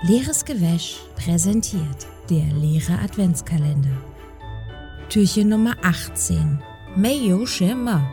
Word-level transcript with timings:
Leeres 0.00 0.44
Gewäsch 0.44 1.00
präsentiert 1.16 2.06
der 2.30 2.44
leere 2.54 3.00
Adventskalender. 3.00 4.00
Türchen 5.08 5.48
Nummer 5.48 5.74
18. 5.82 6.62
Mayo 6.94 7.44
Schimmer. 7.46 8.08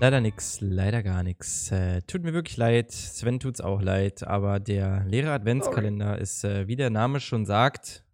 Leider 0.00 0.20
nix, 0.20 0.60
leider 0.60 1.02
gar 1.02 1.24
nix. 1.24 1.72
Äh, 1.72 2.02
tut 2.02 2.22
mir 2.22 2.32
wirklich 2.32 2.56
leid, 2.56 2.92
Sven 2.92 3.40
tut's 3.40 3.60
auch 3.60 3.82
leid, 3.82 4.22
aber 4.22 4.60
der 4.60 5.04
leere 5.06 5.32
Adventskalender 5.32 6.16
ist, 6.18 6.44
äh, 6.44 6.68
wie 6.68 6.76
der 6.76 6.90
Name 6.90 7.18
schon 7.18 7.44
sagt, 7.44 8.04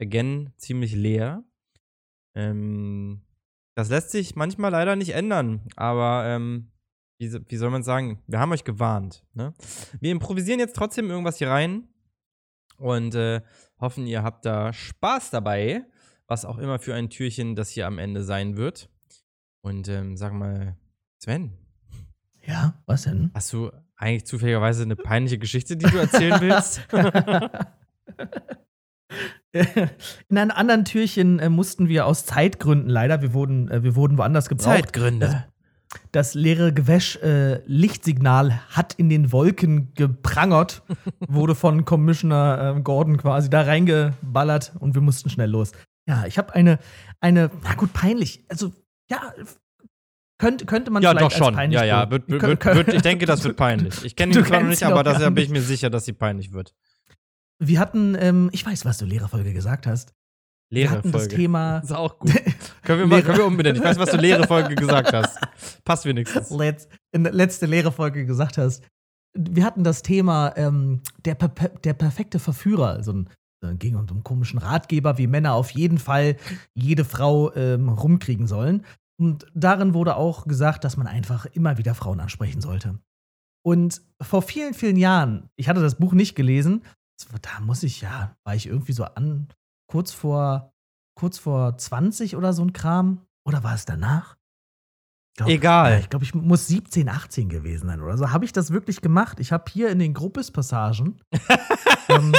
again 0.00 0.54
ziemlich 0.56 0.94
leer. 0.94 1.44
Ähm, 2.34 3.20
das 3.74 3.90
lässt 3.90 4.12
sich 4.12 4.34
manchmal 4.34 4.70
leider 4.70 4.96
nicht 4.96 5.10
ändern, 5.10 5.60
aber 5.76 6.24
ähm, 6.26 6.69
wie, 7.20 7.30
wie 7.48 7.56
soll 7.56 7.70
man 7.70 7.82
sagen, 7.82 8.22
wir 8.26 8.40
haben 8.40 8.50
euch 8.52 8.64
gewarnt. 8.64 9.22
Ne? 9.34 9.52
Wir 10.00 10.10
improvisieren 10.10 10.58
jetzt 10.58 10.74
trotzdem 10.74 11.10
irgendwas 11.10 11.36
hier 11.36 11.50
rein 11.50 11.86
und 12.78 13.14
äh, 13.14 13.42
hoffen, 13.78 14.06
ihr 14.06 14.22
habt 14.22 14.46
da 14.46 14.72
Spaß 14.72 15.30
dabei, 15.30 15.84
was 16.26 16.46
auch 16.46 16.56
immer 16.56 16.78
für 16.78 16.94
ein 16.94 17.10
Türchen 17.10 17.54
das 17.56 17.68
hier 17.68 17.86
am 17.86 17.98
Ende 17.98 18.24
sein 18.24 18.56
wird. 18.56 18.88
Und 19.60 19.86
ähm, 19.88 20.16
sag 20.16 20.32
mal, 20.32 20.76
Sven, 21.18 21.52
Ja, 22.46 22.82
was 22.86 23.02
denn? 23.02 23.30
hast 23.34 23.52
du 23.52 23.70
eigentlich 23.96 24.24
zufälligerweise 24.24 24.84
eine 24.84 24.96
peinliche 24.96 25.36
Geschichte, 25.38 25.76
die 25.76 25.84
du 25.86 25.98
erzählen 25.98 26.40
willst? 26.40 26.80
In 30.28 30.38
einem 30.38 30.52
anderen 30.52 30.84
Türchen 30.86 31.38
äh, 31.38 31.50
mussten 31.50 31.88
wir 31.88 32.06
aus 32.06 32.24
Zeitgründen 32.24 32.88
leider, 32.88 33.20
wir 33.20 33.34
wurden, 33.34 33.68
äh, 33.68 33.82
wir 33.82 33.94
wurden 33.96 34.16
woanders 34.16 34.48
gebraucht. 34.48 34.64
Zeitgründe. 34.64 35.44
Das 36.12 36.34
leere 36.34 36.72
Gewäsch 36.72 37.16
äh, 37.16 37.62
Lichtsignal 37.66 38.60
hat 38.70 38.94
in 38.94 39.08
den 39.08 39.32
Wolken 39.32 39.92
geprangert, 39.94 40.82
wurde 41.28 41.54
von 41.54 41.84
Commissioner 41.84 42.76
äh, 42.76 42.80
Gordon 42.80 43.16
quasi 43.16 43.50
da 43.50 43.62
reingeballert 43.62 44.72
und 44.78 44.94
wir 44.94 45.02
mussten 45.02 45.30
schnell 45.30 45.50
los. 45.50 45.72
Ja, 46.08 46.26
ich 46.26 46.38
habe 46.38 46.54
eine, 46.54 46.78
eine, 47.20 47.50
na 47.62 47.74
gut, 47.74 47.92
peinlich. 47.92 48.44
Also, 48.48 48.72
ja, 49.10 49.32
könnte, 50.38 50.64
könnte 50.64 50.90
man 50.90 51.02
Ja, 51.02 51.10
vielleicht 51.10 51.26
doch 51.26 51.36
schon. 51.36 51.48
als 51.48 51.56
peinlich 51.56 51.80
Ja, 51.80 51.84
ja. 51.84 52.10
Wird, 52.10 52.28
wird, 52.28 52.64
wird, 52.64 52.94
ich 52.94 53.02
denke, 53.02 53.26
das 53.26 53.44
wird 53.44 53.56
peinlich. 53.56 54.02
Ich 54.04 54.16
kenne 54.16 54.32
ihn 54.36 54.44
zwar 54.44 54.60
noch 54.60 54.68
nicht, 54.68 54.82
aber 54.82 55.02
da 55.02 55.30
bin 55.30 55.44
ich 55.44 55.50
mir 55.50 55.62
sicher, 55.62 55.90
dass 55.90 56.04
sie 56.04 56.12
peinlich 56.12 56.52
wird. 56.52 56.74
Wir 57.58 57.78
hatten, 57.78 58.16
ähm, 58.18 58.48
ich 58.52 58.64
weiß, 58.64 58.84
was 58.84 58.98
du 58.98 59.04
leere 59.04 59.28
Folge 59.28 59.52
gesagt 59.52 59.86
hast. 59.86 60.14
Wir 60.70 60.82
Leere 60.82 60.90
hatten 60.90 61.12
das 61.12 61.22
Folge. 61.22 61.36
Thema 61.36 61.80
Das 61.80 61.84
ist 61.90 61.96
auch 61.96 62.18
gut. 62.18 62.32
können, 62.82 63.00
wir 63.00 63.06
mal, 63.06 63.22
können 63.22 63.38
wir 63.38 63.46
umbenennen. 63.46 63.80
Ich 63.80 63.86
weiß, 63.86 63.98
was 63.98 64.10
du 64.10 64.16
leere 64.16 64.46
Folge 64.46 64.74
gesagt 64.74 65.12
hast. 65.12 65.38
Passt 65.84 66.04
wenigstens. 66.04 66.50
letz, 66.50 66.88
in 67.12 67.24
der 67.24 67.32
letzte 67.32 67.66
leere 67.66 67.92
Folge 67.92 68.24
gesagt 68.24 68.56
hast. 68.56 68.84
Wir 69.36 69.64
hatten 69.64 69.84
das 69.84 70.02
Thema 70.02 70.54
ähm, 70.56 71.02
der, 71.24 71.34
der 71.34 71.94
perfekte 71.94 72.38
Verführer. 72.38 73.02
So 73.02 73.12
ein, 73.12 73.28
ging 73.78 73.96
um 73.96 74.06
so 74.06 74.14
einen 74.14 74.24
komischen 74.24 74.58
Ratgeber, 74.58 75.18
wie 75.18 75.26
Männer 75.26 75.54
auf 75.54 75.70
jeden 75.70 75.98
Fall 75.98 76.36
jede 76.74 77.04
Frau 77.04 77.52
ähm, 77.54 77.88
rumkriegen 77.88 78.46
sollen. 78.46 78.84
Und 79.20 79.46
darin 79.54 79.92
wurde 79.92 80.16
auch 80.16 80.46
gesagt, 80.46 80.84
dass 80.84 80.96
man 80.96 81.06
einfach 81.06 81.46
immer 81.46 81.78
wieder 81.78 81.94
Frauen 81.94 82.20
ansprechen 82.20 82.60
sollte. 82.60 82.98
Und 83.62 84.00
vor 84.22 84.40
vielen, 84.42 84.72
vielen 84.72 84.96
Jahren, 84.96 85.50
ich 85.56 85.68
hatte 85.68 85.82
das 85.82 85.96
Buch 85.96 86.12
nicht 86.12 86.34
gelesen, 86.34 86.82
da 87.42 87.60
muss 87.60 87.82
ich, 87.82 88.00
ja, 88.00 88.34
war 88.44 88.54
ich 88.54 88.66
irgendwie 88.66 88.94
so 88.94 89.04
an, 89.04 89.48
kurz 89.90 90.12
vor, 90.12 90.72
kurz 91.14 91.38
vor 91.38 91.76
20 91.76 92.36
oder 92.36 92.52
so 92.52 92.62
ein 92.62 92.72
Kram. 92.72 93.26
Oder 93.44 93.64
war 93.64 93.74
es 93.74 93.84
danach? 93.84 94.36
Glaub, 95.36 95.48
Egal. 95.48 95.92
ja, 95.92 95.98
Ich 95.98 96.08
glaube, 96.10 96.24
ich 96.24 96.34
muss 96.34 96.66
17, 96.68 97.08
18 97.08 97.48
gewesen 97.48 97.88
sein 97.88 98.00
oder 98.02 98.16
so. 98.16 98.30
Habe 98.30 98.44
ich 98.44 98.52
das 98.52 98.70
wirklich 98.72 99.00
gemacht? 99.00 99.40
Ich 99.40 99.52
habe 99.52 99.64
hier 99.70 99.90
in 99.90 99.98
den 99.98 100.12
Gruppes-Passagen 100.14 101.20
ähm, 102.08 102.32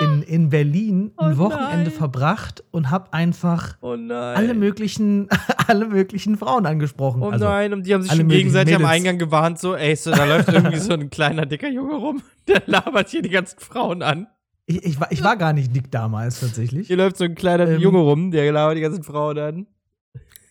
in, 0.00 0.22
in 0.22 0.48
Berlin 0.50 1.12
ein 1.16 1.34
Oh 1.34 1.38
Wochenende 1.38 1.90
nein. 1.90 1.98
verbracht 1.98 2.62
und 2.70 2.90
habe 2.90 3.12
einfach 3.12 3.76
Oh 3.80 3.92
alle 3.92 4.54
möglichen, 4.54 5.28
alle 5.66 5.86
möglichen 5.86 6.36
Frauen 6.36 6.66
angesprochen. 6.66 7.22
Oh 7.22 7.30
Also, 7.30 7.46
nein, 7.46 7.72
und 7.72 7.86
die 7.86 7.94
haben 7.94 8.02
sich 8.02 8.12
schon 8.12 8.28
gegenseitig 8.28 8.74
am 8.74 8.82
Mädels. 8.82 8.96
Eingang 8.96 9.18
gewarnt, 9.18 9.58
so, 9.58 9.74
ey, 9.74 9.96
so, 9.96 10.10
da 10.10 10.24
läuft 10.24 10.48
irgendwie 10.52 10.78
so 10.78 10.92
ein 10.92 11.10
kleiner, 11.10 11.46
dicker 11.46 11.68
Junge 11.68 11.94
rum, 11.94 12.22
der 12.48 12.62
labert 12.66 13.08
hier 13.08 13.22
die 13.22 13.30
ganzen 13.30 13.58
Frauen 13.60 14.02
an. 14.02 14.26
Ich, 14.70 14.84
ich, 14.84 15.00
war, 15.00 15.10
ich 15.12 15.22
war 15.22 15.36
gar 15.36 15.52
nicht 15.52 15.74
dick 15.74 15.90
damals 15.90 16.40
tatsächlich. 16.40 16.86
Hier 16.86 16.96
läuft 16.96 17.16
so 17.16 17.24
ein 17.24 17.34
kleiner 17.34 17.68
Ähm. 17.68 17.80
Junge 17.80 17.98
rum, 17.98 18.30
der 18.30 18.50
labert 18.52 18.76
die 18.76 18.80
ganzen 18.82 19.02
Frauen 19.02 19.38
an. 19.38 19.66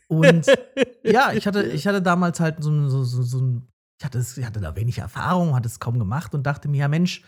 Und 0.08 0.46
ja, 1.04 1.32
ich 1.34 1.46
hatte, 1.48 1.64
ich 1.64 1.88
hatte 1.88 2.02
damals 2.02 2.40
halt 2.40 2.64
so, 2.64 2.72
ein- 2.72 2.90
so, 2.90 3.04
so, 3.04 3.22
so 3.22 3.40
ein, 3.40 3.68
ich 4.00 4.06
hatte, 4.06 4.20
ich 4.20 4.46
hatte 4.46 4.60
da 4.60 4.76
wenig 4.76 4.98
Erfahrung, 5.00 5.56
hatte 5.56 5.68
es 5.68 5.80
kaum 5.80 6.00
gemacht 6.00 6.34
und 6.34 6.44
dachte 6.46 6.68
mir, 6.68 6.78
ja 6.80 6.88
Mensch, 6.88 7.24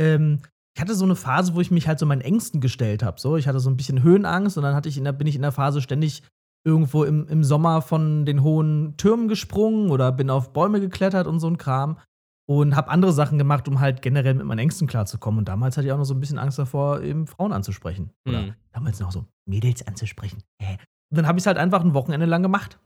ähm, 0.00 0.40
ich 0.74 0.80
hatte 0.80 0.94
so 0.94 1.04
eine 1.04 1.16
Phase, 1.16 1.54
wo 1.54 1.60
ich 1.60 1.70
mich 1.70 1.86
halt 1.86 1.98
so 1.98 2.06
meinen 2.06 2.22
Ängsten 2.22 2.60
gestellt 2.60 3.02
habe. 3.02 3.20
So, 3.20 3.36
ich 3.36 3.46
hatte 3.46 3.60
so 3.60 3.68
ein 3.68 3.76
bisschen 3.76 4.02
Höhenangst 4.02 4.56
und 4.56 4.62
dann 4.62 4.74
hatte 4.74 4.88
ich 4.88 4.96
in 4.96 5.04
der, 5.04 5.12
bin 5.12 5.26
ich 5.26 5.36
in 5.36 5.42
der 5.42 5.52
Phase 5.52 5.82
ständig 5.82 6.22
irgendwo 6.64 7.04
im, 7.04 7.26
im 7.28 7.44
Sommer 7.44 7.82
von 7.82 8.24
den 8.24 8.42
hohen 8.42 8.96
Türmen 8.96 9.28
gesprungen 9.28 9.90
oder 9.90 10.12
bin 10.12 10.30
auf 10.30 10.52
Bäume 10.52 10.80
geklettert 10.80 11.26
und 11.26 11.40
so 11.40 11.48
ein 11.48 11.58
Kram 11.58 11.98
und 12.48 12.74
habe 12.76 12.90
andere 12.90 13.12
Sachen 13.12 13.38
gemacht, 13.38 13.68
um 13.68 13.80
halt 13.80 14.02
generell 14.02 14.34
mit 14.34 14.46
meinen 14.46 14.58
Ängsten 14.58 14.86
klarzukommen. 14.88 15.38
Und 15.38 15.48
damals 15.48 15.76
hatte 15.76 15.86
ich 15.86 15.92
auch 15.92 15.98
noch 15.98 16.04
so 16.04 16.14
ein 16.14 16.20
bisschen 16.20 16.38
Angst 16.38 16.58
davor, 16.58 17.00
eben 17.02 17.26
Frauen 17.26 17.52
anzusprechen. 17.52 18.10
Oder 18.28 18.42
Hm. 18.46 18.54
damals 18.72 19.00
noch 19.00 19.12
so 19.12 19.26
Mädels 19.48 19.86
anzusprechen. 19.86 20.42
Hä? 20.60 20.78
Und 21.10 21.18
dann 21.18 21.26
habe 21.26 21.38
ich 21.38 21.42
es 21.42 21.46
halt 21.46 21.58
einfach 21.58 21.82
ein 21.82 21.94
Wochenende 21.94 22.26
lang 22.26 22.42
gemacht. 22.42 22.78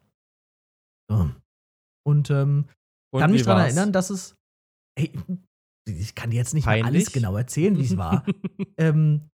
So. 1.11 1.31
Und 2.07 2.31
ähm, 2.31 2.67
Und 3.15 3.21
kann 3.21 3.31
mich 3.31 3.43
daran 3.45 3.65
erinnern, 3.65 3.93
dass 3.93 4.11
es. 4.11 4.35
Ey, 4.99 5.13
ich 5.89 6.15
kann 6.15 6.31
dir 6.31 6.37
jetzt 6.37 6.55
nicht 6.55 6.67
alles 6.67 7.13
genau 7.13 7.37
erzählen, 7.37 7.77
wie 7.77 7.85
es 7.85 7.97
war. 7.97 8.25
ähm, 8.79 9.29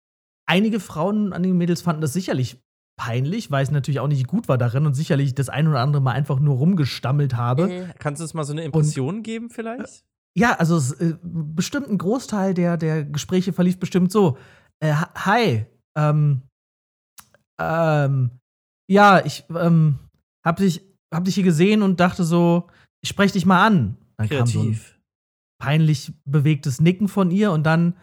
einige 0.49 0.81
Frauen, 0.81 1.33
einige 1.33 1.55
Mädels 1.55 1.83
fanden 1.83 2.01
das 2.01 2.13
sicherlich 2.13 2.59
peinlich, 2.99 3.51
weil 3.51 3.63
es 3.63 3.71
natürlich 3.71 4.01
auch 4.01 4.09
nicht 4.09 4.27
gut 4.27 4.49
war 4.49 4.59
darin 4.59 4.85
und 4.85 4.93
sicherlich 4.93 5.35
das 5.35 5.49
ein 5.49 5.67
oder 5.67 5.81
andere 5.81 6.03
Mal 6.03 6.13
einfach 6.13 6.39
nur 6.39 6.57
rumgestammelt 6.57 7.35
habe. 7.37 7.73
Äh, 7.73 7.87
Kannst 7.99 8.21
du 8.21 8.25
uns 8.25 8.35
mal 8.35 8.45
so 8.45 8.53
eine 8.53 8.65
Impression 8.65 9.23
geben, 9.23 9.49
vielleicht? 9.49 10.05
Ja, 10.37 10.57
also 10.57 10.77
es, 10.77 10.93
äh, 10.93 11.17
bestimmt 11.23 11.89
ein 11.89 11.97
Großteil 11.97 12.53
der, 12.53 12.77
der 12.77 13.05
Gespräche 13.05 13.55
verlief 13.55 13.79
bestimmt 13.81 14.13
so. 14.13 14.37
Äh, 14.81 14.93
hi, 14.93 15.65
ähm, 15.97 16.43
ähm, 17.61 18.31
ja, 18.91 19.25
ich 19.25 19.45
ähm, 19.55 19.99
hab 20.45 20.57
dich, 20.57 20.83
hab 21.13 21.25
dich 21.25 21.35
hier 21.37 21.45
gesehen 21.45 21.83
und 21.83 22.01
dachte 22.01 22.25
so, 22.25 22.69
ich 23.03 23.09
sprech 23.09 23.33
dich 23.33 23.47
mal 23.47 23.67
an. 23.67 23.97
Dann 24.17 24.29
kam 24.29 24.47
so 24.47 24.61
ein 24.61 24.67
Kreativ. 24.67 24.99
peinlich 25.61 26.13
bewegtes 26.25 26.81
Nicken 26.81 27.09
von 27.09 27.31
ihr 27.31 27.53
und 27.53 27.65
dann 27.65 27.95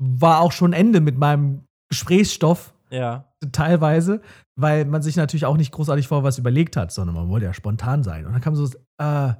war 0.00 0.40
auch 0.40 0.52
schon 0.52 0.72
Ende 0.72 1.00
mit 1.00 1.18
meinem 1.18 1.64
Gesprächsstoff 1.90 2.74
Ja. 2.90 3.24
teilweise, 3.52 4.20
weil 4.56 4.84
man 4.84 5.02
sich 5.02 5.16
natürlich 5.16 5.46
auch 5.46 5.56
nicht 5.56 5.72
großartig 5.72 6.08
vor 6.08 6.22
was 6.24 6.38
überlegt 6.38 6.76
hat, 6.76 6.90
sondern 6.92 7.14
man 7.14 7.28
wollte 7.28 7.46
ja 7.46 7.54
spontan 7.54 8.02
sein. 8.02 8.26
Und 8.26 8.32
dann 8.32 8.40
kam 8.40 8.54
so, 8.56 8.64
äh, 8.66 9.04
Hat 9.04 9.36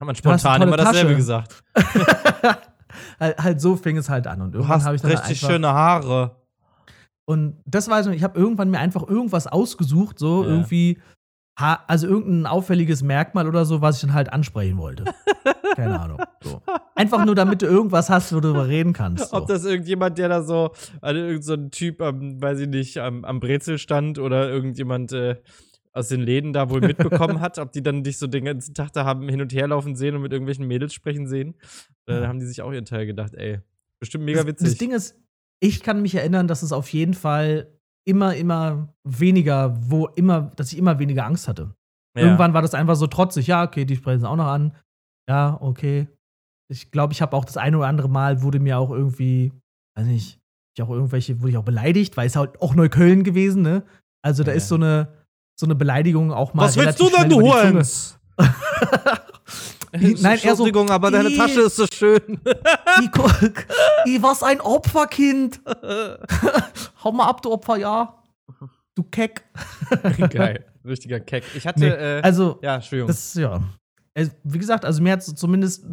man 0.00 0.14
spontan 0.14 0.62
immer 0.62 0.76
tolle 0.76 0.84
dasselbe 0.84 1.10
Tasche. 1.10 1.16
gesagt. 1.16 1.62
halt, 3.20 3.38
halt 3.38 3.60
so 3.60 3.76
fing 3.76 3.96
es 3.96 4.08
halt 4.08 4.26
an. 4.26 4.40
Und 4.42 4.54
irgendwann 4.54 4.84
habe 4.84 4.96
ich 4.96 5.02
dann 5.02 5.10
richtig 5.12 5.40
schöne 5.40 5.68
Haare. 5.68 6.36
Und 7.24 7.60
das 7.64 7.88
war 7.88 8.02
so, 8.02 8.10
ich 8.10 8.24
habe 8.24 8.38
irgendwann 8.38 8.70
mir 8.70 8.78
einfach 8.80 9.06
irgendwas 9.08 9.46
ausgesucht, 9.46 10.18
so 10.18 10.42
Ja. 10.42 10.48
irgendwie, 10.50 11.00
also 11.56 12.06
irgendein 12.08 12.46
auffälliges 12.46 13.02
Merkmal 13.02 13.46
oder 13.46 13.64
so, 13.64 13.80
was 13.80 13.96
ich 13.96 14.00
dann 14.02 14.14
halt 14.14 14.32
ansprechen 14.32 14.78
wollte. 14.78 15.04
Keine 15.74 16.00
Ahnung. 16.00 16.18
So. 16.42 16.62
Einfach 16.94 17.24
nur, 17.24 17.34
damit 17.34 17.62
du 17.62 17.66
irgendwas 17.66 18.10
hast, 18.10 18.32
wo 18.32 18.36
du 18.40 18.48
darüber 18.52 18.68
reden 18.68 18.92
kannst. 18.92 19.30
So. 19.30 19.36
Ob 19.36 19.46
das 19.46 19.64
irgendjemand, 19.64 20.18
der 20.18 20.28
da 20.28 20.42
so, 20.42 20.72
also 21.00 21.20
irgend 21.20 21.44
so 21.44 21.54
ein 21.54 21.70
Typ 21.70 22.00
am, 22.00 22.40
weiß 22.40 22.60
ich 22.60 22.68
nicht, 22.68 22.98
am, 22.98 23.24
am 23.24 23.40
Brezel 23.40 23.78
stand 23.78 24.18
oder 24.18 24.48
irgendjemand 24.50 25.12
äh, 25.12 25.36
aus 25.92 26.08
den 26.08 26.20
Läden 26.20 26.52
da 26.52 26.70
wohl 26.70 26.80
mitbekommen 26.80 27.40
hat, 27.40 27.58
ob 27.58 27.72
die 27.72 27.82
dann 27.82 28.02
dich 28.02 28.18
so 28.18 28.26
den 28.26 28.44
ganzen 28.44 28.74
Tag 28.74 28.92
da 28.92 29.04
haben 29.04 29.28
hin 29.28 29.40
und 29.40 29.52
her 29.52 29.68
laufen 29.68 29.94
sehen 29.94 30.14
und 30.16 30.22
mit 30.22 30.32
irgendwelchen 30.32 30.66
Mädels 30.66 30.94
sprechen 30.94 31.26
sehen. 31.26 31.54
Äh, 32.06 32.20
Da 32.20 32.28
haben 32.28 32.40
die 32.40 32.46
sich 32.46 32.62
auch 32.62 32.72
ihren 32.72 32.84
Teil 32.86 33.06
gedacht, 33.06 33.34
ey, 33.34 33.60
bestimmt 34.00 34.24
mega 34.24 34.38
das, 34.40 34.46
witzig. 34.46 34.68
das 34.68 34.78
Ding 34.78 34.90
ist, 34.92 35.16
ich 35.60 35.82
kann 35.82 36.02
mich 36.02 36.14
erinnern, 36.14 36.48
dass 36.48 36.62
es 36.62 36.72
auf 36.72 36.88
jeden 36.92 37.14
Fall 37.14 37.68
immer, 38.04 38.34
immer 38.34 38.92
weniger, 39.04 39.76
wo 39.80 40.06
immer, 40.08 40.50
dass 40.56 40.72
ich 40.72 40.78
immer 40.78 40.98
weniger 40.98 41.24
Angst 41.24 41.46
hatte. 41.46 41.74
Ja. 42.16 42.24
Irgendwann 42.24 42.52
war 42.52 42.62
das 42.62 42.74
einfach 42.74 42.96
so 42.96 43.06
trotzig, 43.06 43.46
ja, 43.46 43.62
okay, 43.62 43.84
die 43.84 43.96
sprechen 43.96 44.18
es 44.18 44.24
auch 44.24 44.36
noch 44.36 44.46
an. 44.48 44.74
Ja, 45.28 45.56
okay. 45.60 46.08
Ich 46.70 46.90
glaube, 46.90 47.12
ich 47.12 47.20
habe 47.22 47.36
auch 47.36 47.44
das 47.44 47.56
eine 47.56 47.76
oder 47.78 47.86
andere 47.86 48.08
Mal 48.08 48.42
wurde 48.42 48.58
mir 48.60 48.78
auch 48.78 48.90
irgendwie, 48.90 49.52
weiß 49.96 50.06
nicht, 50.06 50.38
ich 50.76 50.82
auch 50.82 50.90
irgendwelche, 50.90 51.40
wurde 51.40 51.50
ich 51.50 51.56
auch 51.58 51.64
beleidigt, 51.64 52.16
weil 52.16 52.26
es 52.26 52.36
halt 52.36 52.60
auch 52.62 52.74
Neukölln 52.74 53.24
gewesen, 53.24 53.62
ne? 53.62 53.82
Also 54.24 54.42
da 54.42 54.52
Ja, 54.52 54.56
ist 54.56 54.68
so 54.68 54.76
eine, 54.76 55.08
so 55.58 55.66
eine 55.66 55.74
Beleidigung 55.74 56.32
auch 56.32 56.54
mal. 56.54 56.64
Was 56.64 56.76
willst 56.76 56.98
du 57.00 57.10
denn, 57.10 57.28
du. 57.28 57.42
Holmes? 57.42 58.18
Nein, 59.92 60.16
eher 60.22 60.38
so, 60.38 60.48
Entschuldigung, 60.48 60.88
aber 60.90 61.10
deine 61.10 61.28
"Ih." 61.28 61.36
Tasche 61.36 61.60
ist 61.62 61.76
so 61.76 61.86
schön. 61.92 62.40
I, 63.02 63.08
guck, 63.12 63.66
I, 64.06 64.22
was 64.22 64.42
ein 64.42 64.60
Opferkind. 64.62 65.60
Hau 67.04 67.12
mal 67.12 67.26
ab, 67.26 67.42
du 67.42 67.52
Opfer, 67.52 67.76
ja. 67.76 68.22
Du 68.94 69.02
Keck. 69.02 69.44
Geil. 70.30 70.64
Richtiger 70.84 71.20
Keck. 71.20 71.44
Ich 71.54 71.66
hatte, 71.66 71.80
Nee, 71.80 71.88
äh, 71.88 72.22
also, 72.22 72.58
ja, 72.62 72.76
Entschuldigung. 72.76 73.08
das, 73.08 73.34
ja. 73.34 73.60
Wie 74.14 74.58
gesagt, 74.58 74.84
also 74.84 75.02
mir 75.02 75.12
hat 75.12 75.20
es 75.20 75.34
zumindest 75.34 75.84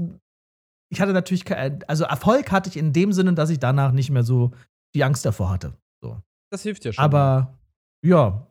ich 0.92 1.02
hatte 1.02 1.14
natürlich, 1.14 1.46
also 1.88 2.04
Erfolg 2.04 2.52
hatte 2.52 2.70
ich 2.70 2.78
in 2.78 2.94
dem 2.94 3.14
Sinne, 3.14 3.34
dass 3.34 3.50
ich 3.50 3.60
danach 3.60 3.92
nicht 3.92 4.10
mehr 4.10 4.24
so 4.24 4.52
die 4.96 5.04
Angst 5.04 5.26
davor 5.26 5.52
hatte. 5.52 5.74
So. 6.02 6.18
Das 6.52 6.64
hilft 6.64 6.84
ja 6.84 6.94
schon. 6.94 7.04
Aber 7.04 7.60
ja, 8.04 8.48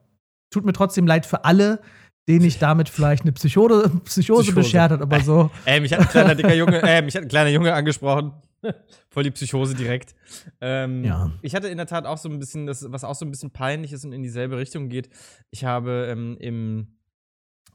tut 0.49 0.65
mir 0.65 0.73
trotzdem 0.73 1.05
leid 1.05 1.25
für 1.25 1.43
alle, 1.43 1.81
denen 2.29 2.45
ich 2.45 2.57
damit 2.57 2.87
vielleicht 2.87 3.23
eine 3.23 3.33
Psychose, 3.33 3.89
Psychose, 4.05 4.43
Psychose. 4.43 4.53
beschert 4.53 4.91
hat, 4.91 5.01
aber 5.01 5.19
so. 5.19 5.51
Ey, 5.65 5.81
mich 5.81 5.91
hat 5.91 5.99
ein 5.99 6.07
kleiner 6.07 6.35
dicker 6.35 6.53
Junge, 6.53 6.81
äh, 6.81 7.01
mich 7.01 7.15
hat 7.15 7.23
ein 7.23 7.27
kleiner 7.27 7.49
Junge 7.49 7.73
angesprochen. 7.73 8.33
Voll 9.09 9.23
die 9.23 9.31
Psychose 9.31 9.75
direkt. 9.75 10.15
Ähm, 10.61 11.03
Ja. 11.03 11.31
Ich 11.41 11.55
hatte 11.55 11.67
in 11.67 11.77
der 11.77 11.87
Tat 11.87 12.05
auch 12.05 12.17
so 12.17 12.29
ein 12.29 12.39
bisschen, 12.39 12.65
das, 12.67 12.89
was 12.89 13.03
auch 13.03 13.15
so 13.15 13.25
ein 13.25 13.31
bisschen 13.31 13.51
peinlich 13.51 13.91
ist 13.91 14.05
und 14.05 14.13
in 14.13 14.23
dieselbe 14.23 14.57
Richtung 14.57 14.89
geht. 14.89 15.09
Ich 15.49 15.65
habe 15.65 16.07
ähm, 16.09 16.37
im, 16.39 16.98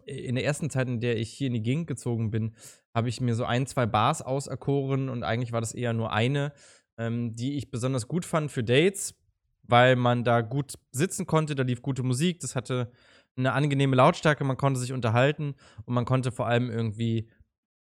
in 0.07 0.35
der 0.35 0.45
ersten 0.45 0.71
Zeit, 0.71 0.89
in 0.89 1.01
der 1.01 1.17
ich 1.19 1.31
hier 1.31 1.49
in 1.49 1.55
die 1.55 1.63
Gegend 1.63 1.87
gezogen 1.87 2.31
bin, 2.31 2.55
habe 2.95 3.09
ich 3.09 3.21
mir 3.21 3.35
so 3.35 3.45
ein, 3.45 3.67
zwei 3.67 3.87
Bars 3.87 4.23
auserkoren 4.23 5.09
und 5.09 5.23
eigentlich 5.25 5.53
war 5.53 5.61
das 5.61 5.75
eher 5.75 5.93
nur 5.93 6.13
eine, 6.13 6.53
ähm, 6.99 7.35
die 7.35 7.57
ich 7.57 7.71
besonders 7.71 8.07
gut 8.09 8.25
fand 8.25 8.51
für 8.51 8.63
Dates, 8.65 9.15
weil 9.63 9.97
man 9.97 10.25
da 10.25 10.41
gut 10.43 10.75
sitzen 10.93 11.27
konnte, 11.27 11.55
da 11.55 11.63
lief 11.63 11.83
gute 11.83 12.03
Musik, 12.03 12.41
das 12.41 12.55
hatte 12.55 12.93
eine 13.37 13.53
angenehme 13.53 13.97
Lautstärke, 13.97 14.45
man 14.45 14.57
konnte 14.57 14.79
sich 14.79 14.93
unterhalten 14.93 15.55
und 15.87 15.95
man 15.95 16.05
konnte 16.05 16.31
vor 16.31 16.47
allem 16.47 16.71
irgendwie 16.71 17.29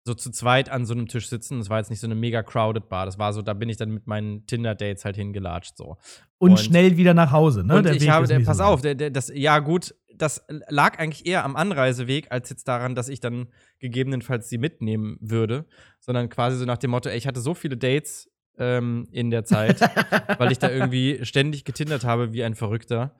so 0.05 0.13
zu 0.13 0.31
zweit 0.31 0.69
an 0.69 0.85
so 0.85 0.93
einem 0.93 1.07
Tisch 1.07 1.27
sitzen. 1.29 1.59
Das 1.59 1.69
war 1.69 1.77
jetzt 1.79 1.89
nicht 1.89 1.99
so 1.99 2.07
eine 2.07 2.15
mega 2.15 2.41
crowded 2.41 2.87
Bar. 2.89 3.05
Das 3.05 3.19
war 3.19 3.33
so, 3.33 3.41
da 3.41 3.53
bin 3.53 3.69
ich 3.69 3.77
dann 3.77 3.91
mit 3.91 4.07
meinen 4.07 4.45
Tinder-Dates 4.45 5.05
halt 5.05 5.15
hingelatscht. 5.17 5.77
So. 5.77 5.97
Und, 6.37 6.51
Und- 6.51 6.59
schnell 6.59 6.97
wieder 6.97 7.13
nach 7.13 7.31
Hause, 7.31 7.63
ne? 7.63 7.77
und 7.77 7.85
ich 7.87 8.09
habe, 8.09 8.23
ist 8.23 8.29
der, 8.29 8.39
pass 8.39 8.57
so 8.57 8.63
auf, 8.63 8.81
der, 8.81 8.95
der, 8.95 9.09
das, 9.09 9.31
ja 9.33 9.59
gut, 9.59 9.93
das 10.21 10.45
lag 10.67 10.99
eigentlich 10.99 11.25
eher 11.25 11.43
am 11.43 11.55
Anreiseweg, 11.55 12.27
als 12.29 12.49
jetzt 12.49 12.67
daran, 12.67 12.93
dass 12.93 13.09
ich 13.09 13.19
dann 13.19 13.47
gegebenenfalls 13.79 14.49
sie 14.49 14.57
mitnehmen 14.57 15.17
würde, 15.21 15.65
sondern 15.99 16.29
quasi 16.29 16.57
so 16.57 16.65
nach 16.65 16.77
dem 16.77 16.91
Motto, 16.91 17.09
ey, 17.09 17.17
ich 17.17 17.27
hatte 17.27 17.39
so 17.39 17.53
viele 17.53 17.77
Dates 17.77 18.29
ähm, 18.57 19.07
in 19.11 19.31
der 19.31 19.45
Zeit, 19.45 19.79
weil 20.37 20.51
ich 20.51 20.59
da 20.59 20.69
irgendwie 20.69 21.19
ständig 21.23 21.63
getindert 21.63 22.03
habe 22.03 22.33
wie 22.33 22.43
ein 22.43 22.55
Verrückter, 22.55 23.15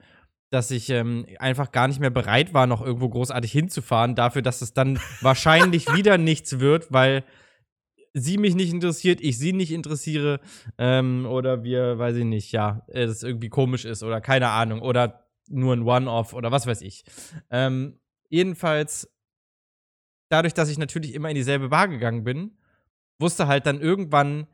dass 0.50 0.70
ich 0.70 0.90
ähm, 0.90 1.26
einfach 1.38 1.72
gar 1.72 1.88
nicht 1.88 2.00
mehr 2.00 2.10
bereit 2.10 2.52
war, 2.52 2.66
noch 2.66 2.84
irgendwo 2.84 3.08
großartig 3.08 3.50
hinzufahren, 3.50 4.14
dafür, 4.14 4.42
dass 4.42 4.62
es 4.62 4.74
dann 4.74 4.98
wahrscheinlich 5.20 5.92
wieder 5.94 6.18
nichts 6.18 6.60
wird, 6.60 6.92
weil 6.92 7.24
sie 8.12 8.38
mich 8.38 8.54
nicht 8.54 8.72
interessiert, 8.72 9.20
ich 9.20 9.38
sie 9.38 9.52
nicht 9.52 9.72
interessiere, 9.72 10.40
ähm, 10.76 11.26
oder 11.26 11.62
wir, 11.62 11.98
weiß 11.98 12.16
ich 12.16 12.24
nicht, 12.24 12.52
ja, 12.52 12.82
es 12.88 13.22
irgendwie 13.22 13.48
komisch 13.48 13.84
ist 13.84 14.02
oder 14.02 14.20
keine 14.20 14.48
Ahnung, 14.48 14.82
oder 14.82 15.29
nur 15.50 15.74
ein 15.74 15.82
One-Off 15.82 16.32
oder 16.32 16.50
was 16.50 16.66
weiß 16.66 16.82
ich. 16.82 17.04
Ähm, 17.50 17.98
jedenfalls, 18.28 19.10
dadurch, 20.28 20.54
dass 20.54 20.68
ich 20.68 20.78
natürlich 20.78 21.14
immer 21.14 21.28
in 21.28 21.34
dieselbe 21.34 21.68
Bar 21.68 21.88
gegangen 21.88 22.24
bin, 22.24 22.56
wusste 23.18 23.46
halt 23.46 23.66
dann 23.66 23.80
irgendwann 23.80 24.46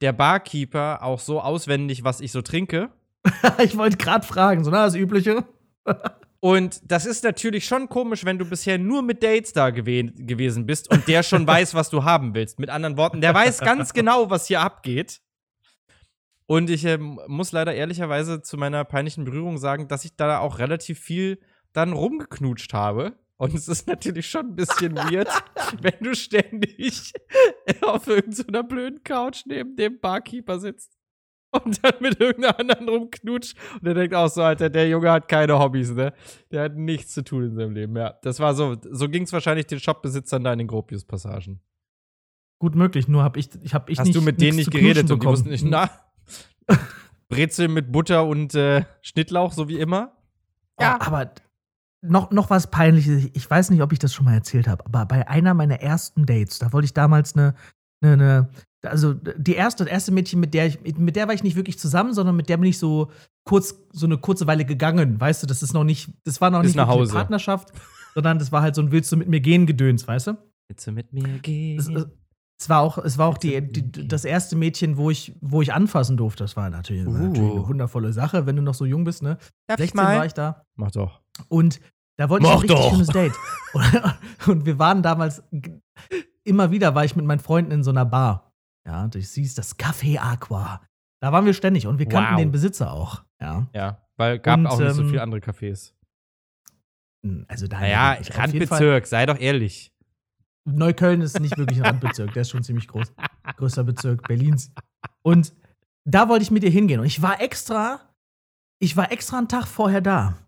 der 0.00 0.12
Barkeeper 0.12 1.02
auch 1.02 1.20
so 1.20 1.40
auswendig, 1.40 2.04
was 2.04 2.20
ich 2.20 2.32
so 2.32 2.42
trinke. 2.42 2.90
ich 3.62 3.76
wollte 3.76 3.98
gerade 3.98 4.26
fragen, 4.26 4.64
so, 4.64 4.70
na, 4.70 4.84
das 4.84 4.94
Übliche. 4.94 5.44
Und 6.40 6.80
das 6.90 7.04
ist 7.04 7.22
natürlich 7.22 7.66
schon 7.66 7.90
komisch, 7.90 8.24
wenn 8.24 8.38
du 8.38 8.46
bisher 8.46 8.78
nur 8.78 9.02
mit 9.02 9.22
Dates 9.22 9.52
da 9.52 9.68
gewe 9.68 10.04
gewesen 10.04 10.64
bist 10.64 10.90
und 10.90 11.06
der 11.06 11.22
schon 11.22 11.46
weiß, 11.46 11.74
was 11.74 11.90
du 11.90 12.04
haben 12.04 12.34
willst. 12.34 12.58
Mit 12.58 12.70
anderen 12.70 12.96
Worten, 12.96 13.20
der 13.20 13.34
weiß 13.34 13.60
ganz 13.60 13.92
genau, 13.92 14.30
was 14.30 14.46
hier 14.46 14.62
abgeht. 14.62 15.20
Und 16.50 16.68
ich 16.68 16.84
ähm, 16.84 17.20
muss 17.28 17.52
leider 17.52 17.76
ehrlicherweise 17.76 18.42
zu 18.42 18.56
meiner 18.56 18.84
peinlichen 18.84 19.22
Berührung 19.22 19.56
sagen, 19.56 19.86
dass 19.86 20.04
ich 20.04 20.16
da 20.16 20.40
auch 20.40 20.58
relativ 20.58 20.98
viel 20.98 21.38
dann 21.72 21.92
rumgeknutscht 21.92 22.74
habe. 22.74 23.12
Und 23.36 23.54
es 23.54 23.68
ist 23.68 23.86
natürlich 23.86 24.28
schon 24.28 24.46
ein 24.46 24.56
bisschen 24.56 24.96
weird, 24.96 25.28
wenn 25.80 25.94
du 26.00 26.12
ständig 26.12 27.12
auf 27.82 28.08
irgendeiner 28.08 28.64
blöden 28.64 29.04
Couch 29.04 29.44
neben 29.46 29.76
dem 29.76 30.00
Barkeeper 30.00 30.58
sitzt 30.58 30.98
und 31.52 31.84
dann 31.84 31.94
mit 32.00 32.18
irgendeiner 32.18 32.58
anderen 32.58 32.88
rumknutscht. 32.88 33.56
Und 33.74 33.86
der 33.86 33.94
denkt 33.94 34.16
auch 34.16 34.28
so, 34.28 34.42
Alter, 34.42 34.70
der 34.70 34.88
Junge 34.88 35.12
hat 35.12 35.28
keine 35.28 35.56
Hobbys, 35.56 35.92
ne? 35.92 36.12
Der 36.50 36.64
hat 36.64 36.74
nichts 36.74 37.14
zu 37.14 37.22
tun 37.22 37.44
in 37.44 37.54
seinem 37.54 37.74
Leben, 37.74 37.96
ja. 37.96 38.18
Das 38.22 38.40
war 38.40 38.56
so, 38.56 38.76
so 38.90 39.08
ging 39.08 39.22
es 39.22 39.32
wahrscheinlich 39.32 39.66
den 39.66 39.78
Shopbesitzern 39.78 40.42
da 40.42 40.52
in 40.52 40.58
den 40.58 40.66
Gropius-Passagen. 40.66 41.60
Gut 42.58 42.74
möglich, 42.74 43.06
nur 43.06 43.22
hab 43.22 43.36
ich, 43.36 43.50
ich 43.62 43.72
hab 43.72 43.88
ich 43.88 44.00
Hast 44.00 44.06
nicht, 44.06 44.16
du 44.16 44.20
mit 44.20 44.40
denen 44.40 44.56
nicht 44.56 44.72
geredet 44.72 45.08
und 45.12 45.22
die 45.22 45.26
wussten 45.28 45.48
nicht, 45.48 45.64
na, 45.64 45.88
Brezel 47.28 47.68
mit 47.68 47.92
Butter 47.92 48.26
und 48.26 48.54
äh, 48.54 48.84
Schnittlauch, 49.02 49.52
so 49.52 49.68
wie 49.68 49.78
immer? 49.78 50.12
Ja. 50.80 50.98
aber 51.00 51.32
noch, 52.02 52.30
noch 52.30 52.50
was 52.50 52.70
Peinliches. 52.70 53.28
Ich 53.34 53.50
weiß 53.50 53.70
nicht, 53.70 53.82
ob 53.82 53.92
ich 53.92 53.98
das 53.98 54.14
schon 54.14 54.24
mal 54.24 54.34
erzählt 54.34 54.66
habe, 54.66 54.84
aber 54.86 55.06
bei 55.06 55.28
einer 55.28 55.54
meiner 55.54 55.80
ersten 55.80 56.24
Dates, 56.26 56.58
da 56.58 56.72
wollte 56.72 56.86
ich 56.86 56.94
damals 56.94 57.36
eine, 57.36 57.54
eine, 58.02 58.12
eine 58.12 58.50
also 58.82 59.12
die 59.12 59.54
erste, 59.54 59.84
das 59.84 59.92
erste 59.92 60.12
Mädchen, 60.12 60.40
mit 60.40 60.54
der 60.54 60.66
ich, 60.66 60.78
mit 60.96 61.16
der 61.16 61.26
war 61.28 61.34
ich 61.34 61.42
nicht 61.42 61.56
wirklich 61.56 61.78
zusammen, 61.78 62.14
sondern 62.14 62.36
mit 62.36 62.48
der 62.48 62.56
bin 62.56 62.68
ich 62.70 62.78
so 62.78 63.10
kurz, 63.44 63.74
so 63.92 64.06
eine 64.06 64.18
kurze 64.18 64.46
Weile 64.46 64.64
gegangen, 64.64 65.20
weißt 65.20 65.42
du, 65.42 65.46
das 65.46 65.62
ist 65.62 65.74
noch 65.74 65.84
nicht, 65.84 66.10
das 66.24 66.40
war 66.40 66.50
noch 66.50 66.60
Bis 66.60 66.68
nicht 66.68 66.76
nach 66.76 66.88
wirklich 66.88 67.00
Hause. 67.00 67.12
eine 67.12 67.20
Partnerschaft, 67.20 67.72
sondern 68.14 68.38
das 68.38 68.52
war 68.52 68.62
halt 68.62 68.74
so 68.74 68.82
ein 68.82 68.90
Willst 68.90 69.12
du 69.12 69.16
mit 69.16 69.28
mir 69.28 69.40
gehen 69.40 69.66
Gedöns, 69.66 70.08
weißt 70.08 70.28
du? 70.28 70.38
Willst 70.68 70.86
du 70.86 70.92
mit 70.92 71.12
mir 71.12 71.38
gehen? 71.40 71.78
Es, 71.78 71.88
es, 72.60 72.68
war 72.68 72.80
auch, 72.80 72.98
es 72.98 73.16
war 73.16 73.26
auch 73.28 73.38
die, 73.38 73.60
die, 73.72 74.06
das 74.06 74.24
erste 74.24 74.54
Mädchen, 74.54 74.96
wo 74.98 75.10
ich, 75.10 75.34
wo 75.40 75.62
ich 75.62 75.72
anfassen 75.72 76.16
durfte. 76.16 76.44
Das 76.44 76.56
war 76.56 76.68
natürlich, 76.68 77.06
war 77.06 77.12
natürlich 77.14 77.40
Uh. 77.50 77.56
eine 77.56 77.68
wundervolle 77.68 78.12
Sache, 78.12 78.44
wenn 78.46 78.56
du 78.56 78.62
noch 78.62 78.74
so 78.74 78.84
jung 78.84 79.04
bist, 79.04 79.22
ne? 79.22 79.38
Darf 79.66 79.78
16 79.78 79.98
war 79.98 80.26
ich 80.26 80.34
da. 80.34 80.64
Mach 80.76 80.90
doch. 80.90 81.22
Und 81.48 81.80
da 82.18 82.28
wollte 82.28 82.44
ich 82.44 82.50
Mach 82.50 82.56
ein 82.56 82.60
richtig 82.68 82.76
doch. 82.76 82.90
schönes 82.90 83.08
Date. 83.08 83.32
Und, 84.46 84.66
wir 84.66 84.78
waren 84.78 85.02
damals, 85.02 85.42
immer 86.44 86.70
wieder 86.70 86.94
war 86.94 87.04
ich 87.04 87.16
mit 87.16 87.24
meinen 87.24 87.38
Freunden 87.38 87.70
in 87.72 87.82
so 87.82 87.90
einer 87.90 88.04
Bar. 88.04 88.52
Ja, 88.86 89.08
das 89.08 89.32
hieß 89.32 89.54
das 89.54 89.78
Café 89.78 90.18
Aqua. 90.18 90.82
Da 91.22 91.32
waren 91.32 91.44
wir 91.46 91.54
ständig 91.54 91.86
und 91.86 91.98
wir 91.98 92.06
kannten 92.06 92.32
Wow. 92.34 92.40
den 92.40 92.50
Besitzer 92.50 92.92
auch. 92.92 93.22
Ja. 93.40 93.66
Ja, 93.74 94.06
weil 94.16 94.38
gab 94.38 94.58
Und, 94.58 94.66
auch 94.66 94.78
nicht 94.78 94.92
so 94.94 95.02
ähm, 95.02 95.08
viele 95.08 95.22
andere 95.22 95.40
Cafés. 95.40 95.92
Also 97.48 97.66
da 97.68 97.80
Naja, 97.80 98.18
ich 98.20 98.36
Randbezirk, 98.36 99.06
sei 99.06 99.26
doch 99.26 99.38
ehrlich. 99.38 99.92
Neukölln 100.64 101.20
ist 101.22 101.40
nicht 101.40 101.56
wirklich 101.56 101.78
ein 101.78 101.86
Randbezirk, 101.86 102.32
der 102.34 102.42
ist 102.42 102.50
schon 102.50 102.62
ziemlich 102.62 102.88
groß. 102.88 103.12
Größter 103.56 103.84
Bezirk 103.84 104.26
Berlins. 104.28 104.72
Und 105.22 105.52
da 106.04 106.28
wollte 106.28 106.42
ich 106.42 106.50
mit 106.50 106.64
ihr 106.64 106.70
hingehen. 106.70 107.00
Und 107.00 107.06
ich 107.06 107.22
war 107.22 107.40
extra, 107.40 108.00
ich 108.78 108.96
war 108.96 109.12
extra 109.12 109.38
einen 109.38 109.48
Tag 109.48 109.66
vorher 109.66 110.00
da. 110.00 110.38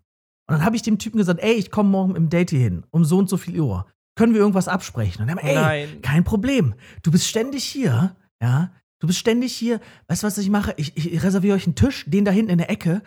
Und 0.47 0.57
dann 0.57 0.65
habe 0.65 0.75
ich 0.75 0.81
dem 0.81 0.99
Typen 0.99 1.17
gesagt, 1.17 1.41
ey, 1.41 1.53
ich 1.53 1.71
komme 1.71 1.89
morgen 1.89 2.15
im 2.15 2.29
Date 2.29 2.51
hier 2.51 2.59
hin, 2.59 2.85
um 2.91 3.05
so 3.05 3.17
und 3.17 3.29
so 3.29 3.37
viel 3.37 3.59
Uhr. 3.59 3.87
Können 4.15 4.33
wir 4.33 4.41
irgendwas 4.41 4.67
absprechen? 4.67 5.23
Und 5.23 5.29
er 5.29 5.43
ey, 5.43 5.55
Nein. 5.55 6.01
kein 6.01 6.23
Problem. 6.23 6.75
Du 7.01 7.11
bist 7.11 7.27
ständig 7.27 7.63
hier, 7.63 8.15
ja. 8.41 8.71
Du 8.99 9.07
bist 9.07 9.19
ständig 9.19 9.53
hier. 9.53 9.81
Weißt 10.07 10.23
du, 10.23 10.27
was 10.27 10.37
ich 10.37 10.49
mache? 10.49 10.73
Ich, 10.77 10.95
ich 10.95 11.23
reserviere 11.23 11.55
euch 11.55 11.65
einen 11.65 11.75
Tisch, 11.75 12.05
den 12.07 12.23
da 12.23 12.31
hinten 12.31 12.51
in 12.51 12.57
der 12.57 12.69
Ecke. 12.69 13.01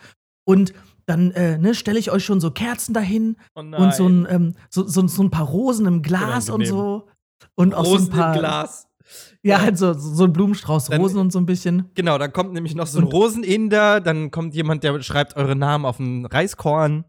Und 0.47 0.73
dann 1.05 1.31
äh, 1.31 1.57
ne, 1.57 1.75
stelle 1.75 1.99
ich 1.99 2.09
euch 2.11 2.23
schon 2.23 2.39
so 2.39 2.51
Kerzen 2.51 2.93
dahin 2.93 3.35
Oh 3.55 3.59
und 3.59 3.93
so 3.93 4.07
ein, 4.07 4.25
ähm, 4.29 4.55
so, 4.69 4.87
so, 4.87 5.05
so 5.07 5.21
ein 5.23 5.29
paar 5.29 5.45
Rosen 5.45 5.85
im 5.85 6.01
Glas 6.01 6.49
und 6.49 6.65
so. 6.65 7.07
Und 7.55 7.73
auch 7.75 7.85
Rosen 7.85 8.05
so 8.07 8.11
ein 8.13 8.17
paar. 8.17 8.33
im 8.33 8.39
Glas. 8.39 8.87
Ja, 9.43 9.61
halt 9.61 9.77
so, 9.77 9.93
so 9.93 10.23
ein 10.25 10.33
Blumenstrauß 10.33 10.85
Dann- 10.85 11.01
Rosen 11.01 11.19
und 11.19 11.31
so 11.31 11.39
ein 11.39 11.45
bisschen. 11.45 11.89
Genau, 11.95 12.17
dann 12.17 12.31
kommt 12.33 12.53
nämlich 12.53 12.75
noch 12.75 12.87
so 12.87 12.99
ein 12.99 13.05
Und- 13.05 13.13
Roseninder, 13.13 14.01
dann 14.01 14.31
kommt 14.31 14.53
jemand, 14.55 14.83
der 14.83 15.01
schreibt 15.01 15.35
eure 15.37 15.55
Namen 15.55 15.85
auf 15.85 15.99
ein 15.99 16.25
Reiskorn. 16.25 17.05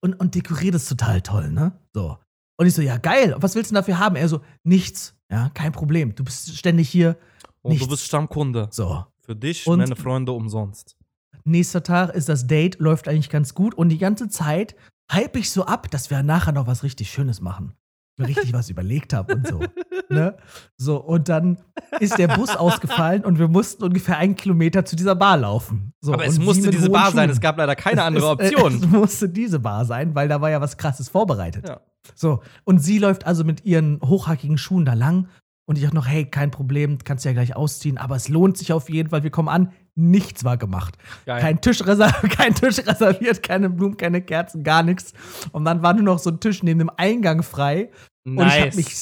Und, 0.00 0.14
und 0.14 0.34
dekoriert 0.34 0.74
es 0.74 0.88
total 0.88 1.20
toll, 1.22 1.50
ne? 1.50 1.72
So. 1.94 2.18
Und 2.56 2.66
ich 2.66 2.74
so, 2.74 2.82
ja, 2.82 2.96
geil. 2.98 3.34
Was 3.38 3.54
willst 3.54 3.70
du 3.70 3.74
denn 3.74 3.80
dafür 3.82 3.98
haben? 3.98 4.16
Er 4.16 4.28
so, 4.28 4.40
nichts. 4.64 5.14
Ja, 5.30 5.50
kein 5.54 5.72
Problem. 5.72 6.14
Du 6.14 6.24
bist 6.24 6.56
ständig 6.56 6.88
hier. 6.88 7.16
Und 7.62 7.70
Nichts. 7.72 7.86
du 7.86 7.90
bist 7.90 8.04
Stammkunde. 8.04 8.68
So. 8.70 9.04
Für 9.20 9.36
dich, 9.36 9.66
Und- 9.66 9.78
meine 9.78 9.96
Freunde, 9.96 10.32
umsonst. 10.32 10.96
Nächster 11.44 11.82
Tag 11.82 12.14
ist 12.14 12.28
das 12.28 12.46
Date, 12.46 12.78
läuft 12.78 13.08
eigentlich 13.08 13.30
ganz 13.30 13.54
gut. 13.54 13.74
Und 13.74 13.88
die 13.88 13.98
ganze 13.98 14.28
Zeit 14.28 14.76
hype 15.10 15.36
ich 15.36 15.50
so 15.50 15.66
ab, 15.66 15.90
dass 15.90 16.10
wir 16.10 16.22
nachher 16.22 16.52
noch 16.52 16.66
was 16.66 16.82
richtig 16.82 17.10
Schönes 17.10 17.40
machen. 17.40 17.74
Mir 18.18 18.28
richtig 18.28 18.52
was 18.52 18.68
überlegt 18.68 19.12
habe 19.12 19.34
und 19.34 19.46
so. 19.46 19.60
Ne? 20.08 20.36
So, 20.76 20.98
und 20.98 21.30
dann 21.30 21.58
ist 21.98 22.18
der 22.18 22.28
Bus 22.28 22.54
ausgefallen 22.54 23.24
und 23.24 23.38
wir 23.38 23.48
mussten 23.48 23.82
ungefähr 23.82 24.18
einen 24.18 24.36
Kilometer 24.36 24.84
zu 24.84 24.94
dieser 24.94 25.14
Bar 25.14 25.38
laufen. 25.38 25.94
So, 26.02 26.12
Aber 26.12 26.26
es 26.26 26.38
musste 26.38 26.68
diese 26.68 26.90
Bar 26.90 27.12
sein, 27.12 27.28
Schuhen. 27.28 27.30
es 27.30 27.40
gab 27.40 27.56
leider 27.56 27.74
keine 27.74 28.02
andere 28.02 28.36
Es, 28.38 28.52
äh, 28.52 28.54
Option. 28.56 28.74
Es 28.74 28.86
musste 28.86 29.28
diese 29.30 29.58
Bar 29.60 29.86
sein, 29.86 30.14
weil 30.14 30.28
da 30.28 30.42
war 30.42 30.50
ja 30.50 30.60
was 30.60 30.76
krasses 30.76 31.08
vorbereitet. 31.08 31.66
Ja. 31.66 31.80
So, 32.14 32.42
und 32.64 32.80
sie 32.80 32.98
läuft 32.98 33.26
also 33.26 33.42
mit 33.42 33.64
ihren 33.64 34.00
hochhackigen 34.02 34.58
Schuhen 34.58 34.84
da 34.84 34.92
lang. 34.92 35.28
Und 35.64 35.76
ich 35.76 35.84
dachte 35.84 35.96
noch, 35.96 36.08
hey, 36.08 36.26
kein 36.26 36.50
Problem, 36.50 36.98
kannst 37.04 37.24
du 37.24 37.30
ja 37.30 37.32
gleich 37.32 37.56
ausziehen, 37.56 37.96
aber 37.96 38.16
es 38.16 38.28
lohnt 38.28 38.58
sich 38.58 38.74
auf 38.74 38.90
jeden 38.90 39.08
Fall. 39.08 39.22
Wir 39.22 39.30
kommen 39.30 39.48
an, 39.48 39.72
nichts 39.94 40.44
war 40.44 40.56
gemacht. 40.56 40.96
Geil. 41.26 41.40
Kein 41.40 41.60
Tisch, 41.60 41.78
kein 42.36 42.54
Tisch 42.54 42.78
reserviert, 42.86 43.42
keine 43.42 43.70
Blumen, 43.70 43.96
keine 43.96 44.22
Kerzen, 44.22 44.62
gar 44.64 44.82
nichts. 44.82 45.12
Und 45.52 45.64
dann 45.64 45.82
war 45.82 45.94
nur 45.94 46.04
noch 46.04 46.18
so 46.18 46.30
ein 46.30 46.40
Tisch 46.40 46.62
neben 46.62 46.78
dem 46.78 46.90
Eingang 46.96 47.42
frei. 47.42 47.90
Und 48.24 48.38
ich 48.38 48.60
habe 48.60 48.76
mich, 48.76 48.94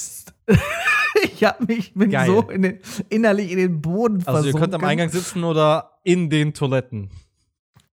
ich 1.23 1.43
habe 1.43 1.65
mich, 1.65 1.93
bin 1.93 2.09
Geil. 2.09 2.27
so 2.27 2.41
in 2.49 2.61
den, 2.63 2.79
innerlich 3.09 3.51
in 3.51 3.57
den 3.57 3.81
Boden 3.81 4.17
Also 4.17 4.31
versunken. 4.31 4.53
ihr 4.53 4.59
könnt 4.59 4.75
am 4.75 4.83
Eingang 4.83 5.09
sitzen 5.09 5.43
oder 5.43 5.99
in 6.03 6.29
den 6.29 6.53
Toiletten. 6.53 7.09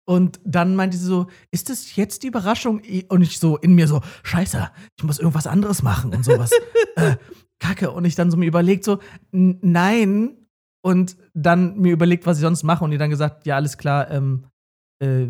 Und 0.09 0.39
dann 0.45 0.77
meinte 0.77 0.97
sie 0.97 1.05
so, 1.05 1.27
ist 1.51 1.69
das 1.69 1.97
jetzt 1.97 2.23
die 2.23 2.29
Überraschung? 2.29 2.81
Und 3.09 3.23
ich 3.23 3.41
so 3.41 3.57
in 3.57 3.75
mir 3.75 3.89
so, 3.89 4.03
scheiße, 4.23 4.71
ich 4.97 5.05
muss 5.05 5.19
irgendwas 5.19 5.49
anderes 5.49 5.83
machen 5.83 6.15
und 6.15 6.25
sowas. 6.25 6.53
äh, 6.97 7.17
Kacke. 7.59 7.91
Und 7.91 8.05
ich 8.05 8.15
dann 8.15 8.31
so 8.31 8.37
mir 8.37 8.47
überlegt, 8.47 8.85
so, 8.85 9.01
nein. 9.33 10.37
Und 10.87 11.17
dann 11.35 11.79
mir 11.81 11.93
überlegt, 11.93 12.27
was 12.27 12.37
ich 12.39 12.43
sonst 12.43 12.63
mache. 12.63 12.85
Und 12.85 12.93
ihr 12.93 12.99
dann 12.99 13.11
gesagt, 13.11 13.45
ja, 13.45 13.57
alles 13.57 13.77
klar, 13.77 14.09
ähm, 14.11 14.47
äh, 15.03 15.27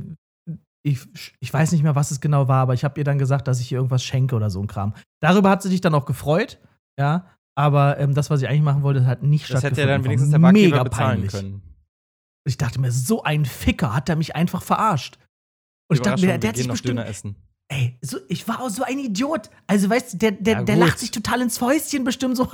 ich, 0.85 1.01
ich 1.41 1.53
weiß 1.53 1.73
nicht 1.73 1.83
mehr, 1.83 1.95
was 1.95 2.11
es 2.11 2.21
genau 2.21 2.47
war, 2.47 2.61
aber 2.61 2.75
ich 2.75 2.85
habe 2.85 3.01
ihr 3.01 3.05
dann 3.05 3.19
gesagt, 3.19 3.49
dass 3.49 3.59
ich 3.59 3.73
ihr 3.73 3.79
irgendwas 3.79 4.05
schenke 4.05 4.37
oder 4.37 4.51
so 4.51 4.61
ein 4.61 4.67
Kram. 4.67 4.93
Darüber 5.23 5.49
hat 5.49 5.63
sie 5.63 5.71
sich 5.71 5.81
dann 5.81 5.95
auch 5.95 6.05
gefreut, 6.05 6.61
ja. 7.01 7.27
Aber 7.59 7.99
ähm, 7.99 8.13
das, 8.13 8.29
was 8.29 8.43
ich 8.43 8.49
eigentlich 8.49 8.63
machen 8.63 8.83
wollte, 8.83 9.07
hat 9.07 9.23
nicht 9.23 9.45
Das 9.45 9.61
stattgefunden. 9.61 9.79
hätte 9.79 9.89
ja 9.91 9.97
dann 9.97 10.05
wenigstens 10.05 10.31
der 10.31 10.39
Barkeeper 10.41 10.69
mega 10.69 10.83
bezahlen 10.85 11.11
peinlich. 11.13 11.33
können. 11.33 11.63
Ich 12.47 12.59
dachte 12.59 12.79
mir, 12.79 12.93
so 12.93 13.23
ein 13.23 13.47
Ficker 13.47 13.95
hat 13.95 14.11
er 14.11 14.17
mich 14.17 14.37
einfach 14.37 14.63
verarscht. 14.63 15.19
Und 15.89 15.97
ich 15.97 16.03
dachte 16.03 16.21
mir, 16.27 16.37
der 16.39 16.51
hat 16.51 16.57
sich 16.57 16.69
bestimmt. 16.69 17.01
Ey, 17.69 17.99
so, 18.01 18.19
ich 18.29 18.47
war 18.47 18.61
auch 18.61 18.69
so 18.69 18.85
ein 18.85 18.99
Idiot. 19.01 19.51
Also, 19.67 19.91
weißt 19.91 20.13
du, 20.15 20.17
der, 20.19 20.31
der, 20.33 20.55
Ja, 20.59 20.63
der 20.63 20.77
lacht 20.77 21.01
sich 21.01 21.11
total 21.11 21.41
ins 21.41 21.59
Fäustchen 21.59 22.05
bestimmt 22.05 22.37
so. 22.37 22.49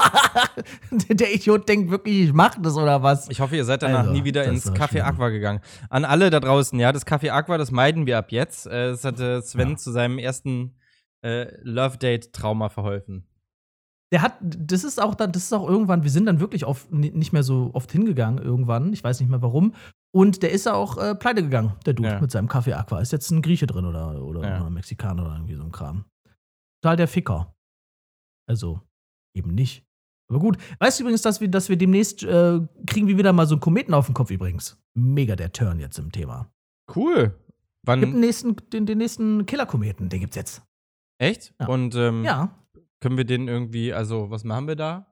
der, 1.11 1.35
Idiot 1.35 1.69
denkt 1.69 1.91
wirklich, 1.91 2.21
ich 2.29 2.33
mach 2.33 2.55
das 2.59 2.77
oder 2.77 3.03
was. 3.03 3.29
Ich 3.29 3.41
hoffe, 3.41 3.57
ihr 3.57 3.65
seid 3.67 3.83
danach 3.83 4.01
Also, 4.01 4.13
nie 4.13 4.25
wieder 4.25 4.45
ins 4.45 4.73
Café 4.73 4.89
schlimm. 4.93 5.05
Aqua 5.05 5.29
gegangen. 5.29 5.61
An 5.91 6.07
alle 6.07 6.31
da 6.31 6.41
draußen, 6.41 6.79
ja, 6.81 6.93
das 6.93 7.07
Café 7.07 7.31
Aqua, 7.31 7.59
das 7.59 7.71
meiden 7.71 8.07
wir 8.07 8.17
ab 8.17 8.33
jetzt. 8.33 8.67
Äh, 8.67 8.91
Das 8.93 9.05
hatte 9.05 9.43
Sven 9.43 9.71
Ja. 9.71 9.77
zu 9.77 9.93
seinem 9.93 10.19
ersten 10.19 10.77
äh, 11.23 11.47
Love 11.63 11.99
Date 11.99 12.33
Trauma 12.33 12.71
verholfen. 12.71 13.27
Der 14.13 14.21
hat, 14.23 14.37
das 14.43 14.85
ist 14.85 15.01
auch 15.01 15.15
dann, 15.15 15.33
das 15.33 15.45
ist 15.45 15.53
auch 15.55 15.67
irgendwann, 15.69 16.03
wir 16.03 16.11
sind 16.11 16.27
dann 16.27 16.39
wirklich 16.39 16.65
auf, 16.65 16.91
ni- 16.91 17.11
nicht 17.11 17.33
mehr 17.33 17.43
so 17.43 17.71
oft 17.73 17.91
hingegangen 17.93 18.43
irgendwann. 18.45 18.93
Ich 18.93 19.03
weiß 19.03 19.19
nicht 19.21 19.31
mehr 19.31 19.41
warum. 19.43 19.75
Und 20.15 20.43
der 20.43 20.53
ist 20.53 20.67
ja 20.67 20.75
auch 20.75 20.99
äh, 20.99 21.15
pleite 21.15 21.43
gegangen, 21.43 21.73
der 21.87 21.95
Dude, 21.95 22.09
Ja. 22.11 22.21
mit 22.21 22.31
seinem 22.31 22.49
Kaffee 22.49 22.75
Aqua. 22.75 23.01
Ist 23.01 23.13
jetzt 23.13 23.31
ein 23.31 23.41
Grieche 23.41 23.67
drin 23.67 23.87
oder, 23.87 24.23
oder, 24.23 24.43
Ja. 24.47 24.57
oder 24.59 24.67
ein 24.67 24.75
Mexikaner 24.75 25.25
oder 25.25 25.35
irgendwie 25.37 25.55
so 25.55 25.63
ein 25.63 25.73
Kram. 25.73 26.05
Total 26.83 26.97
der 26.97 27.09
Ficker. 27.09 27.55
Also, 28.47 28.81
eben 29.35 29.55
nicht. 29.55 29.85
Aber 30.31 30.41
gut. 30.41 30.59
Weißt 30.79 30.99
du 30.99 31.05
übrigens, 31.05 31.23
dass 31.23 31.41
wir, 31.41 31.49
dass 31.49 31.69
wir 31.69 31.77
demnächst 31.77 32.23
äh, 32.23 32.61
kriegen 32.87 33.07
wir 33.09 33.17
wieder 33.17 33.33
mal 33.33 33.47
so 33.47 33.55
einen 33.55 33.61
Kometen 33.61 33.95
auf 33.95 34.07
den 34.07 34.15
Kopf 34.15 34.31
übrigens. 34.31 34.79
Mega 34.95 35.37
der 35.37 35.53
Turn 35.53 35.81
jetzt 35.81 35.99
im 35.99 36.13
Thema. 36.13 36.51
Cool. 36.95 37.29
Gibt 37.29 37.37
Wann? 37.87 38.01
den 38.01 38.21
nächsten, 38.21 38.57
den, 38.73 38.85
den 38.87 38.99
nächsten 38.99 39.47
Killer-Kometen, 39.47 40.09
den 40.09 40.21
gibt's 40.21 40.37
jetzt. 40.37 40.63
Echt? 41.19 41.55
Ja. 41.61 41.69
Und 41.69 41.95
ähm, 41.95 42.25
Ja. 42.25 42.59
Können 43.03 43.17
wir 43.17 43.25
den 43.25 43.49
irgendwie, 43.49 43.93
also 43.93 44.31
was 44.31 44.45
machen 44.45 44.69
wir 44.69 44.77
da? 44.77 45.07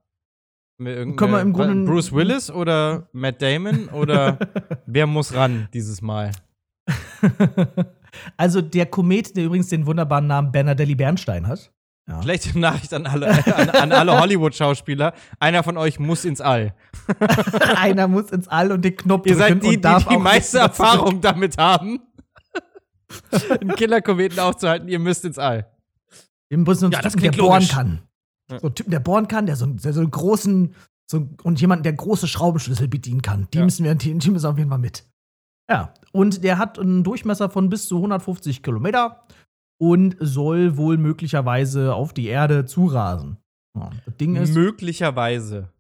Können 0.79 1.09
wir, 1.11 1.17
Können 1.17 1.33
wir 1.33 1.41
im 1.41 1.53
Grunde- 1.53 1.91
Bruce 1.91 2.13
Willis 2.13 2.51
oder 2.51 3.09
Matt 3.13 3.43
Damon 3.43 3.89
oder 3.89 4.39
wer 4.87 5.07
muss 5.07 5.35
ran 5.35 5.69
dieses 5.75 6.01
Mal? 6.01 6.31
also 8.37 8.63
der 8.63 8.87
Komet, 8.87 9.37
der 9.37 9.45
übrigens 9.45 9.69
den 9.69 9.85
wunderbaren 9.87 10.27
Namen 10.27 10.53
Bernardelli 10.53 10.95
Bernstein 10.95 11.47
hat. 11.49 11.73
Ja. 12.09 12.23
Schlechte 12.23 12.59
Nachricht 12.59 12.95
an 12.95 13.07
alle, 13.07 13.29
an, 13.29 13.71
an 13.71 13.93
alle 13.93 14.21
Hollywood-Schauspieler. 14.21 15.13
Einer 15.39 15.63
von 15.63 15.77
euch 15.77 15.99
muss 15.99 16.25
ins 16.25 16.41
All. 16.41 16.75
Einer 17.77 18.09
muss 18.09 18.31
ins 18.31 18.49
All 18.49 18.73
und 18.73 18.85
den 18.85 18.97
Knopf 18.97 19.27
Ihr 19.27 19.37
seid 19.37 19.51
drücken 19.51 19.61
die, 19.63 19.69
die 19.71 19.77
und 19.77 19.85
darf 19.85 20.07
die 20.09 20.17
auch 20.17 20.21
meiste 20.21 20.59
Erfahrung 20.59 21.21
damit 21.21 21.59
haben, 21.59 22.01
einen 23.61 23.75
Killerkometen 23.75 24.39
aufzuhalten. 24.39 24.89
Ihr 24.89 24.99
müsst 24.99 25.25
ins 25.25 25.39
All. 25.39 25.67
Wir 26.51 26.59
müssen 26.59 26.85
uns 26.87 26.95
Ja, 26.95 27.01
Typen, 27.03 27.21
der 27.23 27.31
klingt 27.31 27.39
bohren 27.39 27.55
logisch. 27.61 27.69
kann. 27.71 28.03
Ja. 28.51 28.59
So 28.61 28.67
einen 28.67 28.75
Typen, 28.75 28.91
der 28.91 29.01
bohren 29.01 29.29
kann, 29.29 29.47
der 29.47 29.57
so, 29.57 29.65
der 29.67 29.93
so 29.93 30.01
einen 30.01 30.11
großen, 30.11 30.75
so, 31.11 31.29
und 31.43 31.61
jemanden, 31.61 31.85
der 31.85 31.93
große 31.95 32.29
Schraubenschlüssel 32.29 32.89
bedienen 32.89 33.23
kann. 33.23 33.49
Die 33.55 33.59
Ja. 33.59 33.65
müssen 33.65 33.85
wir, 33.85 33.95
die, 33.95 34.13
die 34.19 34.31
müssen 34.31 34.47
auf 34.47 34.59
jeden 34.59 34.69
Fall 34.71 34.79
mit. 34.79 35.07
Ja, 35.71 35.95
und 36.13 36.43
der 36.45 36.59
hat 36.59 36.79
einen 36.79 37.05
Durchmesser 37.05 37.49
von 37.49 37.69
bis 37.71 37.87
zu 37.89 37.97
150 37.97 38.63
Kilometer 38.63 39.25
und 39.79 40.17
soll 40.21 40.77
wohl 40.77 40.99
möglicherweise 40.99 41.95
auf 41.95 42.13
die 42.13 42.27
Erde 42.27 42.67
zurasen. 42.67 43.37
Ja, 43.77 43.91
das 44.05 44.17
Ding 44.17 44.35
ist, 44.37 44.53
Möglicherweise. 44.55 45.73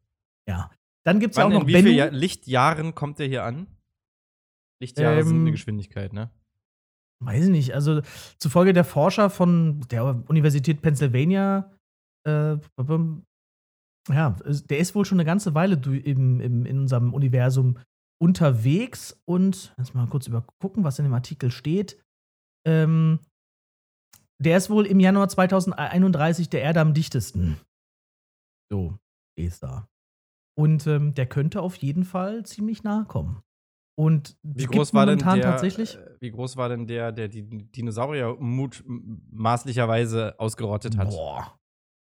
ja. 0.49 0.71
Dann 1.03 1.19
gibt 1.19 1.33
es 1.33 1.39
ja 1.39 1.47
auch 1.47 1.50
noch 1.50 1.62
in 1.62 1.67
wie 1.67 1.83
vielen 1.83 2.15
Lichtjahren 2.15 2.95
kommt 2.95 3.19
der 3.19 3.27
hier 3.27 3.43
an? 3.45 3.67
Lichtjahre 4.81 5.23
sind 5.25 5.35
Ähm, 5.37 5.41
eine 5.43 5.50
Geschwindigkeit, 5.53 6.12
ne? 6.12 6.31
Weiß 7.23 7.45
ich 7.45 7.50
nicht. 7.50 7.75
Also 7.75 8.00
zufolge 8.39 8.73
der 8.73 8.85
Forscher 8.85 9.29
von 9.31 9.81
der 9.91 10.23
Universität 10.29 10.81
Pennsylvania, 10.81 11.71
äh, 12.27 12.57
ja, 14.09 14.37
der 14.41 14.79
ist 14.79 14.95
wohl 14.95 15.05
schon 15.05 15.17
eine 15.17 15.27
ganze 15.27 15.55
Weile 15.55 15.77
im, 15.77 16.41
im, 16.41 16.67
in 16.67 16.79
unserem 16.81 17.12
Universum 17.12 17.79
unterwegs 18.21 19.21
und 19.27 19.75
lass 19.77 19.95
mal 19.95 20.07
kurz 20.07 20.27
übergucken, 20.27 20.85
was 20.85 20.99
in 20.99 21.05
dem 21.05 21.15
Artikel 21.15 21.50
steht. 21.50 22.03
Ähm, 22.67 23.21
der 24.41 24.57
ist 24.57 24.71
wohl 24.71 24.87
im 24.87 25.00
Januar 25.00 25.29
2031 25.29 26.49
der 26.49 26.62
Erde 26.62 26.81
am 26.81 26.95
dichtesten. 26.95 27.61
So, 28.71 28.99
ist 29.39 29.62
da. 29.62 29.89
Und 30.59 30.87
ähm, 30.87 31.15
der 31.15 31.27
könnte 31.27 31.61
auf 31.62 31.77
jeden 31.77 32.05
Fall 32.05 32.45
ziemlich 32.45 32.83
nahe 32.83 33.05
kommen. 33.05 33.43
Und 34.00 34.38
Wie 34.42 34.64
groß 34.64 34.95
war 34.95 35.04
denn 35.04 35.19
der, 35.19 35.42
tatsächlich? 35.42 35.97
äh, 35.97 36.16
Wie 36.21 36.30
groß 36.30 36.57
war 36.57 36.71
denn 36.71 36.87
der, 36.87 37.12
der 37.12 37.28
die 37.28 37.42
Dinosaurier 37.42 38.35
mutmaßlicherweise 38.38 40.35
ausgerottet 40.38 40.97
hat? 40.97 41.11
Boah. 41.11 41.59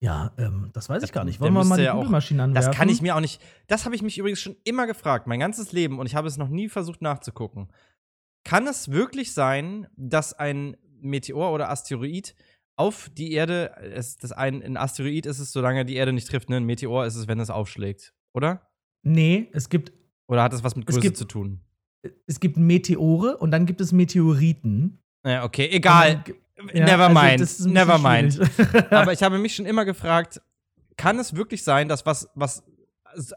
Ja, 0.02 0.32
ähm, 0.38 0.70
das 0.72 0.88
weiß 0.88 1.02
ich 1.02 1.12
gar 1.12 1.24
nicht. 1.24 1.38
Wollen 1.40 1.52
wir 1.52 1.64
mal 1.64 1.76
die 1.76 1.84
ja 1.84 1.92
Google-Maschine 1.94 2.42
anwerfen? 2.42 2.70
Das 2.70 2.76
kann 2.76 2.88
ich 2.88 3.02
mir 3.02 3.14
auch 3.14 3.20
nicht. 3.20 3.40
Das 3.68 3.84
habe 3.84 3.94
ich 3.94 4.02
mich 4.02 4.16
übrigens 4.18 4.40
schon 4.40 4.56
immer 4.64 4.86
gefragt, 4.86 5.26
mein 5.26 5.38
ganzes 5.38 5.72
Leben, 5.72 5.98
und 6.00 6.06
ich 6.06 6.14
habe 6.16 6.26
es 6.26 6.38
noch 6.38 6.48
nie 6.48 6.68
versucht 6.68 7.02
nachzugucken. 7.02 7.68
Kann 8.44 8.66
es 8.66 8.90
wirklich 8.90 9.32
sein, 9.34 9.86
dass 9.96 10.32
ein 10.32 10.76
Meteor 11.00 11.52
oder 11.52 11.70
Asteroid 11.70 12.34
auf 12.76 13.10
die 13.12 13.32
Erde, 13.32 13.76
es, 13.76 14.16
das 14.16 14.32
ein, 14.32 14.62
ein 14.62 14.76
Asteroid 14.76 15.26
ist 15.26 15.38
es, 15.38 15.52
solange 15.52 15.84
die 15.84 15.94
Erde 15.94 16.12
nicht 16.12 16.26
trifft, 16.26 16.48
ne? 16.48 16.56
Ein 16.56 16.64
Meteor 16.64 17.04
ist 17.06 17.14
es, 17.16 17.28
wenn 17.28 17.38
es 17.38 17.50
aufschlägt, 17.50 18.14
oder? 18.34 18.66
Nee, 19.04 19.50
es 19.52 19.68
gibt, 19.68 19.92
Oder 20.26 20.42
hat 20.42 20.52
das 20.52 20.64
was 20.64 20.74
mit 20.74 20.86
Größe 20.86 21.00
gibt- 21.00 21.16
zu 21.18 21.26
tun? 21.26 21.60
Es 22.26 22.40
gibt 22.40 22.56
Meteore 22.56 23.36
und 23.38 23.50
dann 23.50 23.66
gibt 23.66 23.80
es 23.80 23.92
Meteoriten. 23.92 25.02
Ja, 25.24 25.44
okay, 25.44 25.68
egal. 25.70 26.24
Ja, 26.72 26.84
never 26.84 27.08
also 27.08 27.20
mind. 27.20 27.40
das 27.40 27.60
ist 27.60 27.66
ein 27.66 27.72
Never 27.72 27.98
mind. 27.98 28.40
Aber 28.92 29.12
ich 29.12 29.22
habe 29.22 29.38
mich 29.38 29.54
schon 29.54 29.66
immer 29.66 29.84
gefragt, 29.84 30.40
kann 30.96 31.18
es 31.18 31.34
wirklich 31.34 31.62
sein, 31.64 31.88
dass 31.88 32.06
was, 32.06 32.28
was, 32.34 32.64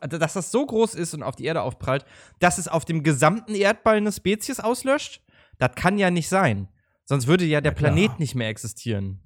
dass 0.02 0.34
das 0.34 0.52
so 0.52 0.66
groß 0.66 0.96
ist 0.96 1.14
und 1.14 1.24
auf 1.24 1.36
die 1.36 1.46
Erde 1.46 1.62
aufprallt, 1.62 2.06
dass 2.40 2.58
es 2.58 2.68
auf 2.68 2.86
dem 2.86 3.04
gesamten 3.04 3.56
Erdball 3.56 3.98
eine 3.98 4.12
Spezies 4.12 4.60
auslöscht? 4.60 5.22
Das 5.58 5.76
kann 5.76 5.98
ja 5.98 6.12
nicht 6.12 6.28
sein. 6.28 6.68
Sonst 7.06 7.28
würde 7.28 7.46
ja 7.46 7.62
der 7.62 7.74
klar. 7.74 7.92
Planet 7.92 8.20
nicht 8.20 8.36
mehr 8.36 8.50
existieren. 8.50 9.22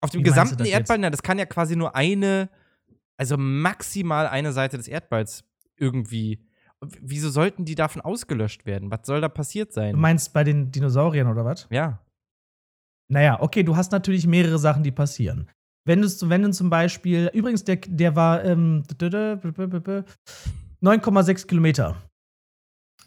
Auf 0.00 0.10
dem 0.10 0.20
Wie 0.20 0.24
gesamten? 0.24 0.64
Erdball, 0.64 0.98
na, 0.98 1.10
das 1.10 1.22
kann 1.22 1.38
ja 1.38 1.46
quasi 1.46 1.76
nur 1.76 1.94
eine, 1.94 2.50
also 3.16 3.36
maximal 3.36 4.26
eine 4.26 4.52
Seite 4.52 4.76
des 4.76 4.88
Erdballs 4.88 5.44
irgendwie. 5.76 6.46
Wieso 7.00 7.28
sollten 7.30 7.64
die 7.64 7.74
davon 7.74 8.00
ausgelöscht 8.02 8.64
werden? 8.64 8.90
Was 8.90 9.00
soll 9.04 9.20
da 9.20 9.28
passiert 9.28 9.72
sein? 9.72 9.92
du 9.92 9.98
meinst 9.98 10.32
bei 10.32 10.44
den 10.44 10.70
Dinosauriern 10.72 11.26
oder 11.28 11.44
was? 11.44 11.66
ja. 11.70 12.00
Naja, 13.12 13.40
okay, 13.40 13.64
du 13.64 13.74
hast 13.76 13.90
natürlich 13.90 14.24
mehrere 14.28 14.56
Sachen, 14.60 14.84
die 14.84 14.92
passieren. 14.92 15.48
Wenn 15.84 16.00
du, 16.00 16.08
wenn 16.28 16.42
du 16.42 16.52
zum 16.52 16.70
Beispiel, 16.70 17.28
übrigens, 17.34 17.64
der, 17.64 17.74
der 17.76 18.14
war 18.14 18.44
ähm, 18.44 18.84
9,6 20.82 21.46
Kilometer 21.48 21.96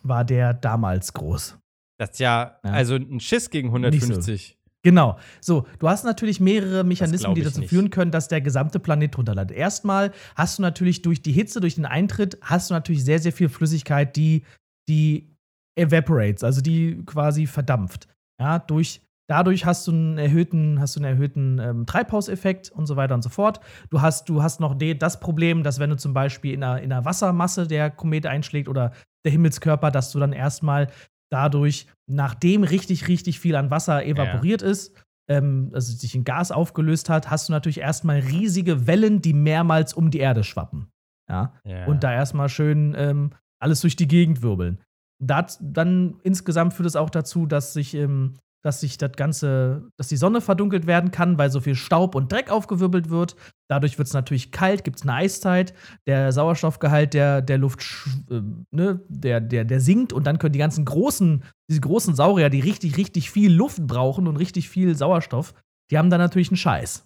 war 0.03 0.25
der 0.25 0.53
damals 0.53 1.13
groß. 1.13 1.58
Das 1.98 2.10
ist 2.12 2.20
ja, 2.20 2.60
Ja. 2.65 2.72
also 2.72 2.96
ein 2.96 3.22
Schiss 3.22 3.50
gegen 3.50 3.70
Nicht 3.72 4.01
so. 4.01 4.08
150. 4.08 4.58
Genau. 4.84 5.18
So, 5.40 5.66
du 5.80 5.88
hast 5.88 6.04
natürlich 6.04 6.40
mehrere 6.42 6.84
Mechanismen, 6.84 7.34
die 7.36 7.42
dazu 7.42 7.62
nicht. 7.62 7.70
führen 7.70 7.90
können, 7.90 8.12
dass 8.12 8.28
der 8.28 8.42
gesamte 8.42 8.80
Planet 8.80 9.16
drunter. 9.16 9.50
Erstmal 9.50 10.12
hast 10.36 10.60
du 10.60 10.62
natürlich 10.62 11.02
durch 11.02 11.22
die 11.22 11.32
Hitze, 11.32 11.62
durch 11.62 11.75
den 11.75 11.86
Eintritt, 11.86 12.38
hast 12.42 12.70
du 12.70 12.74
natürlich 12.74 13.04
sehr, 13.06 13.20
sehr 13.20 13.32
viel 13.32 13.48
Flüssigkeit, 13.48 14.16
die, 14.16 14.44
die 14.90 15.34
evaporates, 15.75 16.44
also 16.44 16.62
die 16.62 17.02
quasi 17.06 17.48
verdampft. 17.48 18.10
Ja, 18.42 18.60
durch, 18.60 19.02
dadurch 19.30 19.66
hast 19.66 19.88
du 19.88 19.92
einen 19.92 20.18
erhöhten, 20.18 20.82
hast 20.82 20.98
du 20.98 21.00
einen 21.00 21.16
erhöhten 21.16 21.60
ähm, 21.60 21.86
Treibhauseffekt 21.86 22.70
und 22.70 22.86
so 22.86 22.98
weiter 22.98 23.16
und 23.16 23.22
so 23.22 23.30
fort. 23.30 23.62
Du 23.90 24.02
hast, 24.02 24.28
du 24.28 24.44
hast 24.44 24.60
noch 24.60 24.75
das 24.78 25.20
Problem, 25.22 25.63
dass 25.63 25.80
wenn 25.80 25.92
du 25.92 25.98
zum 25.98 26.13
Beispiel 26.13 26.54
in 26.54 26.63
einer, 26.63 26.82
in 26.82 26.92
einer 26.92 27.06
Wassermasse 27.06 27.68
der 27.68 27.90
Komet 27.90 28.25
einschlägt 28.25 28.68
oder 28.68 28.92
der 29.25 29.32
Himmelskörper, 29.32 29.92
dass 29.92 30.12
du 30.12 30.20
dann 30.20 30.34
erstmal 30.34 30.90
dadurch, 31.34 31.88
nachdem 32.10 32.63
richtig, 32.63 33.08
richtig 33.08 33.40
viel 33.40 33.56
an 33.56 33.72
Wasser 33.72 34.06
evaporiert 34.06 34.62
ist, 34.62 34.96
ähm, 35.30 35.72
also 35.74 35.94
sich 35.94 36.16
in 36.16 36.24
Gas 36.24 36.52
aufgelöst 36.52 37.10
hat, 37.10 37.30
hast 37.30 37.50
du 37.50 37.54
natürlich 37.54 37.80
erstmal 37.80 38.20
riesige 38.20 38.88
Wellen, 38.88 39.22
die 39.22 39.34
mehrmals 39.34 39.94
um 39.94 40.12
die 40.12 40.20
Erde 40.20 40.44
schwappen. 40.44 40.88
Ja. 41.30 41.54
Ja. 41.63 41.86
Und 41.86 42.04
da 42.04 42.13
erstmal 42.13 42.50
schön 42.50 42.94
ähm, 42.98 43.32
alles 43.60 43.82
durch 43.82 43.96
die 43.96 44.08
Gegend 44.08 44.42
wirbeln. 44.42 44.82
Dat, 45.20 45.58
dann 45.62 46.20
insgesamt 46.24 46.74
führt 46.74 46.88
es 46.88 46.96
auch 46.96 47.10
dazu, 47.10 47.46
dass 47.46 47.74
sich, 47.74 47.96
ähm, 47.96 48.38
dass 48.63 48.79
sich 48.79 48.98
das 48.98 49.12
Ganze, 49.13 49.89
dass 49.98 50.08
die 50.08 50.17
Sonne 50.17 50.39
verdunkelt 50.39 50.88
werden 50.88 51.12
kann, 51.12 51.38
weil 51.38 51.51
so 51.51 51.60
viel 51.60 51.75
Staub 51.75 52.15
und 52.15 52.32
Dreck 52.32 52.50
aufgewirbelt 52.50 53.10
wird. 53.10 53.36
Dadurch 53.70 53.98
wird 53.98 54.08
es 54.08 54.13
natürlich 54.13 54.51
kalt, 54.51 54.84
gibt 54.84 54.98
es 54.98 55.03
eine 55.03 55.13
Eiszeit, 55.13 55.74
der 56.08 56.32
Sauerstoffgehalt 56.32 57.13
der, 57.13 57.41
der 57.41 57.58
Luft, 57.58 57.84
äh, 58.29 58.41
ne, 58.72 59.01
der, 59.10 59.41
der, 59.41 59.65
der 59.65 59.82
sinkt 59.82 60.13
und 60.13 60.25
dann 60.25 60.39
können 60.39 60.53
die 60.53 60.60
ganzen 60.60 60.86
großen, 60.86 61.43
diese 61.70 61.82
großen 61.82 62.15
Saurier, 62.15 62.50
die 62.50 62.62
richtig, 62.62 62.98
richtig 62.98 63.29
viel 63.29 63.53
Luft 63.53 63.86
brauchen 63.86 64.27
und 64.27 64.38
richtig 64.38 64.70
viel 64.70 64.96
Sauerstoff, 64.96 65.53
die 65.91 65.98
haben 65.98 66.10
dann 66.10 66.22
natürlich 66.22 66.50
einen 66.50 66.58
Scheiß. 66.58 67.05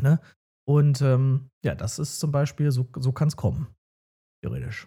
Ne? 0.00 0.20
Und 0.66 1.00
ähm, 1.02 1.50
ja, 1.64 1.74
das 1.74 1.98
ist 1.98 2.20
zum 2.20 2.30
Beispiel, 2.30 2.70
so, 2.70 2.88
so 2.96 3.10
kann 3.12 3.28
es 3.28 3.36
kommen. 3.36 3.68
Theoretisch. 4.42 4.86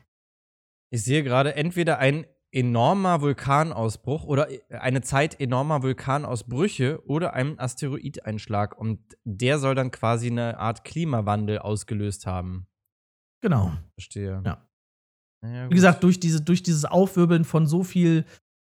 Ich 0.94 1.04
sehe 1.04 1.24
gerade 1.24 1.56
entweder 1.56 1.98
ein 1.98 2.26
enormer 2.52 3.22
Vulkanausbruch 3.22 4.26
oder 4.26 4.48
eine 4.70 5.02
Zeit 5.02 5.40
enormer 5.40 5.84
Vulkanausbrüche 5.84 7.02
oder 7.06 7.34
einen 7.34 7.60
Asteroideinschlag. 7.60 8.78
Und 8.78 9.00
der 9.24 9.60
soll 9.60 9.76
dann 9.76 9.92
quasi 9.92 10.28
eine 10.28 10.58
Art 10.60 10.84
Klimawandel 10.84 11.60
ausgelöst 11.60 12.26
haben. 12.26 12.68
Genau. 13.42 13.72
Verstehe. 13.96 14.42
Ja. 14.46 14.68
Naja, 15.44 15.70
Wie 15.70 15.76
gesagt, 15.76 16.04
durch, 16.04 16.20
diese, 16.20 16.42
durch 16.42 16.62
dieses 16.62 16.86
Aufwirbeln 16.86 17.46
von 17.46 17.66
so 17.66 17.84
viel 17.84 18.26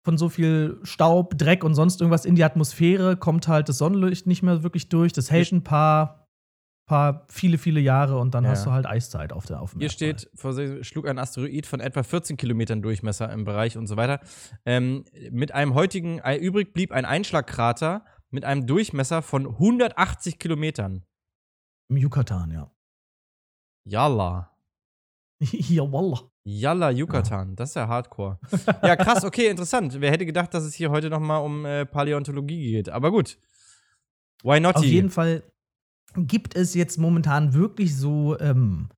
von 0.06 0.18
so 0.18 0.28
viel 0.28 0.78
Staub, 0.84 1.36
Dreck 1.36 1.64
und 1.64 1.74
sonst 1.74 2.00
irgendwas 2.00 2.24
in 2.24 2.36
die 2.36 2.44
Atmosphäre 2.44 3.16
kommt 3.16 3.48
halt 3.48 3.68
das 3.68 3.78
Sonnenlicht 3.78 4.28
nicht 4.28 4.40
mehr 4.40 4.62
wirklich 4.62 4.88
durch. 4.88 5.12
Das 5.12 5.32
hält 5.32 5.50
ein 5.50 5.64
paar, 5.64 6.25
paar 6.86 7.26
viele, 7.28 7.58
viele 7.58 7.80
Jahre 7.80 8.18
und 8.18 8.34
dann 8.34 8.44
Ja. 8.44 8.50
hast 8.50 8.64
du 8.64 8.70
halt 8.72 8.86
Eiszeit 8.86 9.32
auf 9.32 9.44
der 9.46 9.60
auf 9.60 9.72
dem 9.72 9.80
Hier 9.80 9.88
Erdball. 9.90 10.18
steht, 10.18 10.30
vor- 10.34 10.84
schlug 10.84 11.06
ein 11.08 11.18
Asteroid 11.18 11.66
von 11.66 11.80
etwa 11.80 12.02
14 12.02 12.36
Kilometern 12.36 12.80
Durchmesser 12.82 13.30
im 13.32 13.44
Bereich 13.44 13.76
und 13.76 13.86
so 13.88 13.96
weiter. 13.96 14.20
Ähm, 14.64 15.04
mit 15.30 15.52
einem 15.52 15.74
heutigen, 15.74 16.20
äh, 16.20 16.36
übrig 16.36 16.72
blieb 16.72 16.92
ein 16.92 17.04
Einschlagkrater 17.04 18.04
mit 18.30 18.44
einem 18.44 18.66
Durchmesser 18.66 19.22
von 19.22 19.46
180 19.58 20.38
Kilometern. 20.38 21.04
im 21.88 21.96
Yucatan, 21.98 22.50
ja. 22.50 22.70
Yalla. 23.84 24.50
ja, 25.40 25.82
wallah. 25.92 26.20
Yalla 26.44 26.90
Yucatan, 26.90 27.56
das 27.56 27.70
ist 27.70 27.74
ja 27.74 27.88
Hardcore. 27.88 28.38
ja, 28.82 28.96
krass, 28.96 29.24
okay, 29.24 29.48
interessant. 29.48 30.00
Wer 30.00 30.10
hätte 30.12 30.26
gedacht, 30.26 30.54
dass 30.54 30.64
es 30.64 30.74
hier 30.74 30.90
heute 30.90 31.10
noch 31.10 31.20
mal 31.20 31.38
um 31.38 31.64
äh, 31.64 31.84
Paläontologie 31.86 32.70
geht? 32.72 32.88
Aber 32.88 33.10
gut. 33.10 33.38
Why 34.42 34.60
not? 34.60 34.76
Auf 34.76 34.84
jeden 34.84 35.10
Fall 35.10 35.42
gibt 36.16 36.56
es 36.56 36.74
jetzt 36.74 36.98
momentan 36.98 37.54
wirklich 37.54 37.96
so, 37.96 38.38
ähm, 38.40 38.88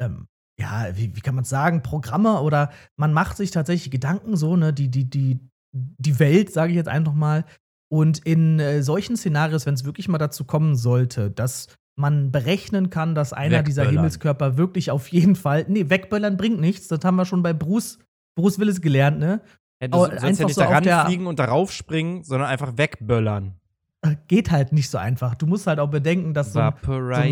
ähm, 0.00 0.26
ja, 0.58 0.96
wie, 0.96 1.14
wie 1.14 1.20
kann 1.20 1.34
man 1.34 1.44
sagen, 1.44 1.82
Programme 1.82 2.40
oder 2.40 2.70
man 2.96 3.12
macht 3.12 3.36
sich 3.36 3.50
tatsächlich 3.50 3.90
Gedanken, 3.90 4.36
so, 4.36 4.56
ne, 4.56 4.72
die, 4.72 4.88
die, 4.90 5.08
die, 5.08 5.40
die 5.72 6.18
Welt, 6.18 6.52
sage 6.52 6.70
ich 6.70 6.76
jetzt 6.76 6.88
einfach 6.88 7.14
mal. 7.14 7.44
Und 7.92 8.18
in 8.20 8.58
äh, 8.60 8.82
solchen 8.82 9.16
Szenarios, 9.16 9.66
wenn 9.66 9.74
es 9.74 9.84
wirklich 9.84 10.08
mal 10.08 10.18
dazu 10.18 10.44
kommen 10.44 10.74
sollte, 10.76 11.30
dass 11.30 11.68
man 11.96 12.32
berechnen 12.32 12.90
kann, 12.90 13.14
dass 13.14 13.32
einer 13.32 13.62
dieser. 13.62 13.88
Himmelskörper 13.88 14.56
wirklich 14.56 14.90
auf 14.90 15.08
jeden 15.08 15.36
Fall, 15.36 15.66
nee, 15.68 15.90
wegböllern 15.90 16.36
bringt 16.36 16.60
nichts, 16.60 16.88
das 16.88 17.00
haben 17.04 17.16
wir 17.16 17.24
schon 17.24 17.42
bei 17.42 17.52
Bruce, 17.52 17.98
Bruce 18.36 18.58
Willis 18.58 18.80
gelernt, 18.80 19.18
ne? 19.18 19.40
ja, 19.80 19.88
du 19.88 19.98
sollst 19.98 20.22
ja 20.22 20.28
nicht 20.46 20.54
so 20.54 20.62
auf 20.62 20.70
da 20.70 20.80
der- 20.80 20.96
ranfliegen 20.98 21.26
und 21.26 21.38
darauf 21.38 21.72
springen, 21.72 22.24
sondern 22.24 22.48
einfach 22.48 22.76
wegböllern. 22.76 23.54
Geht 24.28 24.50
halt 24.50 24.72
nicht 24.72 24.88
so 24.90 24.98
einfach. 24.98 25.34
Du 25.34 25.46
musst 25.46 25.66
halt 25.66 25.78
auch 25.78 25.90
bedenken, 25.90 26.34
dass 26.34 26.52
so 26.52 26.58
ein, 26.60 26.74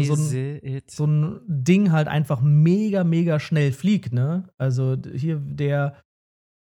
so 0.05 0.15
it. 0.37 0.91
so 0.91 1.07
ein 1.07 1.41
Ding 1.47 1.93
halt 1.93 2.09
einfach 2.09 2.41
mega, 2.41 3.05
mega 3.05 3.39
schnell 3.41 3.73
fliegt, 3.73 4.13
ne? 4.13 4.45
Also 4.59 4.97
hier 5.15 5.37
der, 5.37 5.97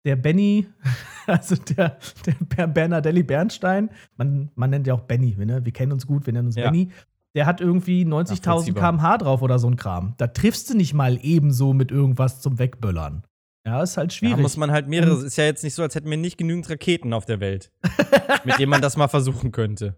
der 0.05 0.17
Benny, 0.17 0.67
also 1.27 1.55
der, 1.57 1.99
der 2.27 2.35
Ber- 2.41 2.67
Bernardelli 2.67 3.23
Bernstein, 3.23 3.91
man, 4.17 4.51
man 4.55 4.71
nennt 4.71 4.87
ja 4.87 4.95
auch 4.95 5.03
Benny, 5.03 5.35
ne? 5.37 5.65
Wir 5.65 5.73
kennen 5.73 5.93
uns 5.93 6.07
gut, 6.07 6.27
wir 6.27 6.33
nennen 6.33 6.47
uns 6.49 6.57
Ja. 6.57 6.71
Benny. 6.71 6.91
Der 7.35 7.47
hat 7.47 7.63
irgendwie 7.63 8.05
90.000 8.05 8.09
Nachvollziehbar. 8.47 8.83
km/h 8.93 9.19
drauf 9.19 9.41
oder 9.41 9.59
so 9.59 9.67
ein 9.67 9.77
Kram. 9.77 10.13
Da 10.19 10.27
triffst 10.27 10.69
du 10.69 10.77
nicht 10.77 10.93
mal 10.93 11.19
ebenso 11.23 11.73
mit 11.73 11.91
irgendwas 11.91 12.43
zum 12.43 12.59
Wegböllern. 12.59 13.23
Ja, 13.65 13.83
ist 13.83 13.97
halt 13.97 14.11
Da 14.11 14.15
schwierig. 14.17 14.39
muss 14.39 14.57
man 14.57 14.71
halt 14.73 14.89
mehrere. 14.89 15.15
Und- 15.17 15.25
ist 15.25 15.37
ja 15.37 15.45
jetzt 15.45 15.63
nicht 15.63 15.75
so, 15.75 15.83
als 15.83 15.95
hätten 15.95 16.11
wir 16.11 16.17
nicht 16.17 16.37
genügend 16.39 16.69
Raketen 16.69 17.13
auf 17.13 17.27
der 17.27 17.39
Welt, 17.41 17.71
mit 18.45 18.59
denen 18.59 18.71
man 18.71 18.83
das 18.83 18.97
mal 18.97 19.09
versuchen 19.09 19.53
könnte. 19.53 19.97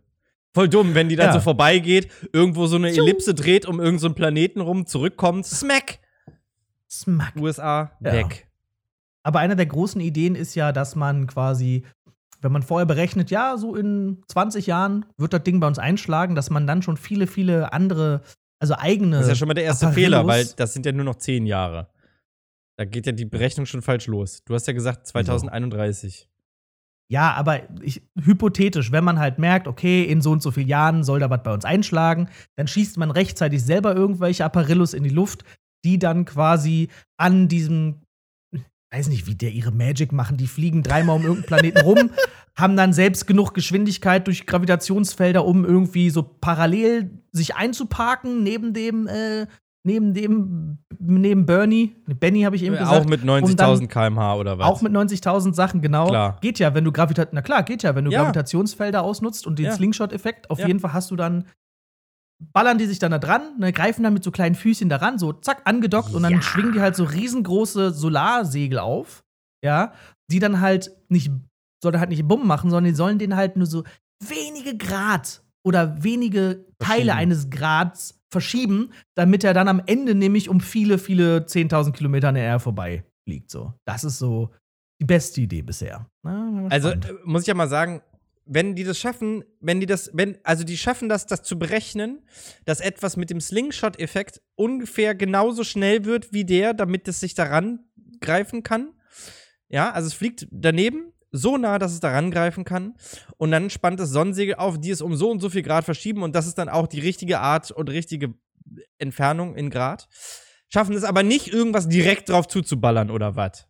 Voll 0.53 0.69
dumm, 0.69 0.95
wenn 0.95 1.09
die 1.09 1.17
dann 1.17 1.29
Ja. 1.29 1.33
so 1.33 1.41
vorbeigeht, 1.41 2.09
irgendwo 2.33 2.67
so 2.67 2.77
eine. 2.77 2.91
Ellipse 2.91 3.35
dreht, 3.35 3.67
um 3.67 3.77
irgendeinen 3.81 3.99
so 3.99 4.07
einen 4.09 4.15
Planeten 4.15 4.61
rum, 4.61 4.87
zurückkommt, 4.87 5.47
smack, 5.47 5.99
Smack. 6.91 7.35
USA, 7.37 7.91
Ja. 8.01 8.13
weg. 8.13 8.47
Aber 9.23 9.39
eine 9.41 9.57
der 9.57 9.67
großen 9.67 10.01
Ideen 10.01 10.35
ist 10.35 10.55
ja, 10.55 10.71
dass 10.71 10.95
man 10.95 11.27
quasi, 11.27 11.85
wenn 12.43 12.53
man 12.53 12.63
vorher 12.63 12.87
berechnet, 12.87 13.31
ja, 13.31 13.57
so 13.57 13.75
in 13.75 14.23
20 14.29 14.67
Jahren 14.67 15.07
wird 15.17 15.33
das 15.33 15.43
Ding 15.43 15.59
bei 15.61 15.67
uns 15.67 15.79
einschlagen, 15.79 16.35
dass 16.35 16.51
man 16.51 16.67
dann 16.67 16.83
schon 16.83 16.97
viele, 16.99 17.27
viele 17.27 17.73
andere, 17.73 18.21
also 18.61 18.75
eigene. 18.77 19.17
Das 19.17 19.23
ist 19.25 19.29
ja 19.31 19.35
schon 19.37 19.49
mal 19.49 19.55
der 19.55 19.65
erste 19.65 19.87
Apparillos- 19.87 19.95
Fehler, 19.95 20.27
weil 20.27 20.45
das 20.57 20.75
sind 20.75 20.85
ja 20.87 20.93
nur 20.93 21.05
noch 21.07 21.17
zehn 21.17 21.47
Jahre. 21.47 21.89
Da 22.77 22.85
geht 22.85 23.07
ja 23.07 23.13
die 23.13 23.25
Berechnung 23.25 23.67
schon 23.67 23.83
falsch 23.83 24.07
los. 24.07 24.43
Du 24.45 24.55
hast 24.55 24.67
ja 24.67 24.73
gesagt 24.73 25.07
2031. 25.07 26.29
Ja, 27.11 27.33
aber 27.35 27.63
ich, 27.83 28.03
hypothetisch, 28.19 28.91
wenn 28.91 29.05
man 29.05 29.19
halt 29.19 29.39
merkt, 29.39 29.69
okay, 29.69 30.05
in 30.05 30.23
so 30.23 30.33
und 30.33 30.43
so 30.43 30.51
vielen 30.51 30.69
Jahren 30.69 31.05
soll 31.05 31.21
da 31.21 31.29
was 31.31 31.43
bei 31.43 31.53
uns 31.53 31.65
einschlagen, 31.65 32.29
dann 32.57 32.67
schießt 32.67 32.97
man 32.97 33.11
rechtzeitig 33.11 33.63
selber 33.63 33.95
irgendwelche 33.95 34.45
Apparillos 34.45 34.95
in 34.95 35.05
die 35.05 35.11
Luft, 35.11 35.45
die 35.85 35.99
dann 35.99 36.25
quasi 36.25 36.89
an 37.19 37.47
diesem, 37.47 38.03
ich 38.53 38.63
weiß 38.91 39.09
nicht, 39.09 39.27
wie 39.27 39.35
der 39.35 39.53
ihre 39.53 39.71
Magic 39.71 40.13
machen, 40.13 40.39
die 40.39 40.47
fliegen 40.47 40.83
dreimal 40.83 41.17
um 41.17 41.23
irgendeinen 41.23 41.47
Planeten 41.47 41.81
rum, 41.83 42.11
haben 42.57 42.77
dann 42.77 42.93
selbst 42.93 43.27
genug 43.27 43.53
Geschwindigkeit 43.53 44.27
durch 44.27 44.47
Gravitationsfelder, 44.47 45.45
um 45.45 45.65
irgendwie 45.65 46.09
so 46.09 46.23
parallel 46.23 47.11
sich 47.33 47.55
einzuparken 47.55 48.43
neben 48.43 48.73
dem, 48.73 49.09
äh, 49.09 49.47
neben 49.87 50.15
dem, 50.15 50.79
neben 50.99 51.47
Bernie, 51.47 51.95
Benny 52.07 52.43
habe 52.43 52.57
ich 52.57 52.63
eben 52.63 52.77
gesagt. 52.77 52.91
Auch 53.03 53.05
mit 53.09 53.21
und 53.23 53.27
dann- 53.29 53.45
90.000 53.45 53.89
km/h 53.89 54.37
oder 54.37 54.59
was? 54.59 54.67
Auch 54.67 54.83
mit 54.83 54.93
90.000 54.93 55.55
Sachen, 55.55 55.81
genau. 55.83 56.07
Klar. 56.07 56.39
Geht 56.41 56.59
ja, 56.59 56.75
wenn 56.75 56.85
du 56.85 56.93
Gravita 56.93 57.27
na 57.33 57.43
klar, 57.43 57.63
geht 57.63 57.83
ja, 57.83 57.95
wenn 57.95 58.05
du 58.07 58.11
Ja. 58.11 58.23
Gravitationsfelder 58.23 59.03
ausnutzt 59.03 59.47
und 59.47 59.59
den 59.59 59.67
Ja. 59.67 59.73
Slingshot-Effekt, 59.73 60.51
auf 60.51 60.59
Ja. 60.59 60.67
jeden 60.67 60.81
Fall 60.81 60.93
hast 60.95 61.11
du 61.11 61.17
dann, 61.17 61.45
ballern 62.53 62.79
die 62.79 62.87
sich 62.87 62.99
dann 62.99 63.13
da 63.13 63.19
dran, 63.19 63.43
ne, 63.59 63.73
greifen 63.73 64.03
dann 64.03 64.13
mit 64.15 64.25
so 64.25 64.31
kleinen 64.31 64.55
Füßchen 64.55 64.89
daran, 64.89 65.19
so 65.19 65.33
zack, 65.33 65.63
angedockt 65.65 66.15
und 66.15 66.23
dann 66.23 66.43
schwingen 66.43 66.73
die 66.73 66.81
halt 66.81 66.97
so 66.97 67.05
riesengroße 67.05 67.91
Solarsegel 67.93 68.79
auf, 68.79 69.23
ja, 69.65 69.93
die 70.31 70.39
dann 70.41 70.61
halt 70.61 70.91
nicht, 71.09 71.31
sollte 71.83 72.01
halt 72.01 72.09
nicht 72.11 72.27
Bumm 72.27 72.47
machen, 72.47 72.71
sondern 72.71 72.91
die 72.91 72.97
sollen 72.97 73.19
den 73.19 73.37
halt 73.37 73.57
nur 73.57 73.67
so 73.67 73.85
wenige 74.23 74.77
Grad 74.77 75.43
oder 75.67 76.03
wenige 76.03 76.65
Teile 76.79 77.15
eines 77.15 77.51
Grads 77.51 78.21
verschieben, 78.35 78.91
damit 79.15 79.45
er 79.45 79.55
dann 79.55 79.69
am 79.69 79.81
Ende 79.87 80.15
nämlich 80.15 80.49
um 80.49 80.61
viele, 80.61 80.99
viele 80.99 81.39
10.000 81.47 81.93
Kilometer 81.93 82.29
an 82.29 82.35
der 82.35 82.45
Erde 82.45 82.61
vorbei 82.61 83.05
fliegt. 83.25 83.51
So. 83.51 83.73
Das 83.87 84.05
ist 84.05 84.19
so 84.19 84.51
die 85.01 85.07
beste 85.07 85.41
Idee 85.41 85.63
bisher. 85.63 86.11
Na, 86.23 86.67
Also 86.69 86.89
spannend. 86.89 87.09
äh, 87.09 87.13
muss 87.25 87.43
ich 87.43 87.49
ja 87.49 87.55
mal 87.55 87.69
sagen, 87.69 88.03
wenn 88.47 88.75
die 88.75 88.85
das 88.85 88.99
schaffen, 88.99 89.43
wenn 89.61 89.81
die 89.81 89.87
das, 89.87 90.11
wenn, 90.13 90.37
also 90.43 90.65
die 90.65 90.77
schaffen 90.77 91.09
das, 91.09 91.25
das 91.27 91.43
zu 91.43 91.59
berechnen, 91.59 92.21
dass 92.67 92.81
etwas 92.81 93.17
mit 93.17 93.31
dem 93.31 93.41
Slingshot-Effekt 93.41 94.43
ungefähr 94.57 95.15
genauso 95.15 95.65
schnell 95.65 96.05
wird 96.05 96.33
wie 96.33 96.45
der, 96.45 96.75
damit 96.75 97.09
es 97.09 97.21
sich 97.21 97.35
daran 97.35 97.81
greifen 98.21 98.63
kann. 98.63 98.91
Ja, 99.69 99.91
also 99.93 100.09
es 100.09 100.15
fliegt 100.15 100.47
daneben 100.51 101.14
so 101.37 101.57
nah, 101.57 101.79
dass 101.79 101.93
es 101.93 102.01
daran 102.01 102.31
greifen 102.31 102.65
kann. 102.65 102.95
Und 103.37 103.51
dann 103.51 103.69
spannt 103.69 103.99
es 104.01 104.11
Sonnensegel 104.11 104.55
auf, 104.55 104.79
die 104.79 104.91
es 104.91 105.01
um 105.01 105.17
so 105.17 105.31
und 105.31 105.41
so 105.41 105.51
viel 105.51 105.63
Grad 105.63 105.85
verschieben. 105.85 106.23
Und 106.23 106.35
das 106.35 106.47
ist 106.47 106.59
dann 106.59 106.69
auch 106.69 106.87
die 106.87 107.01
richtige 107.01 107.41
Art 107.41 107.71
und 107.73 107.91
richtige 107.91 108.35
Entfernung 108.99 109.57
in 109.57 109.69
Grad. 109.71 110.09
Schaffen 110.73 110.95
es 110.95 111.05
aber 111.05 111.23
nicht, 111.23 111.49
irgendwas 111.49 111.89
direkt 111.89 112.29
drauf 112.29 112.47
zuzuballern 112.49 113.11
oder 113.11 113.37
was. 113.37 113.69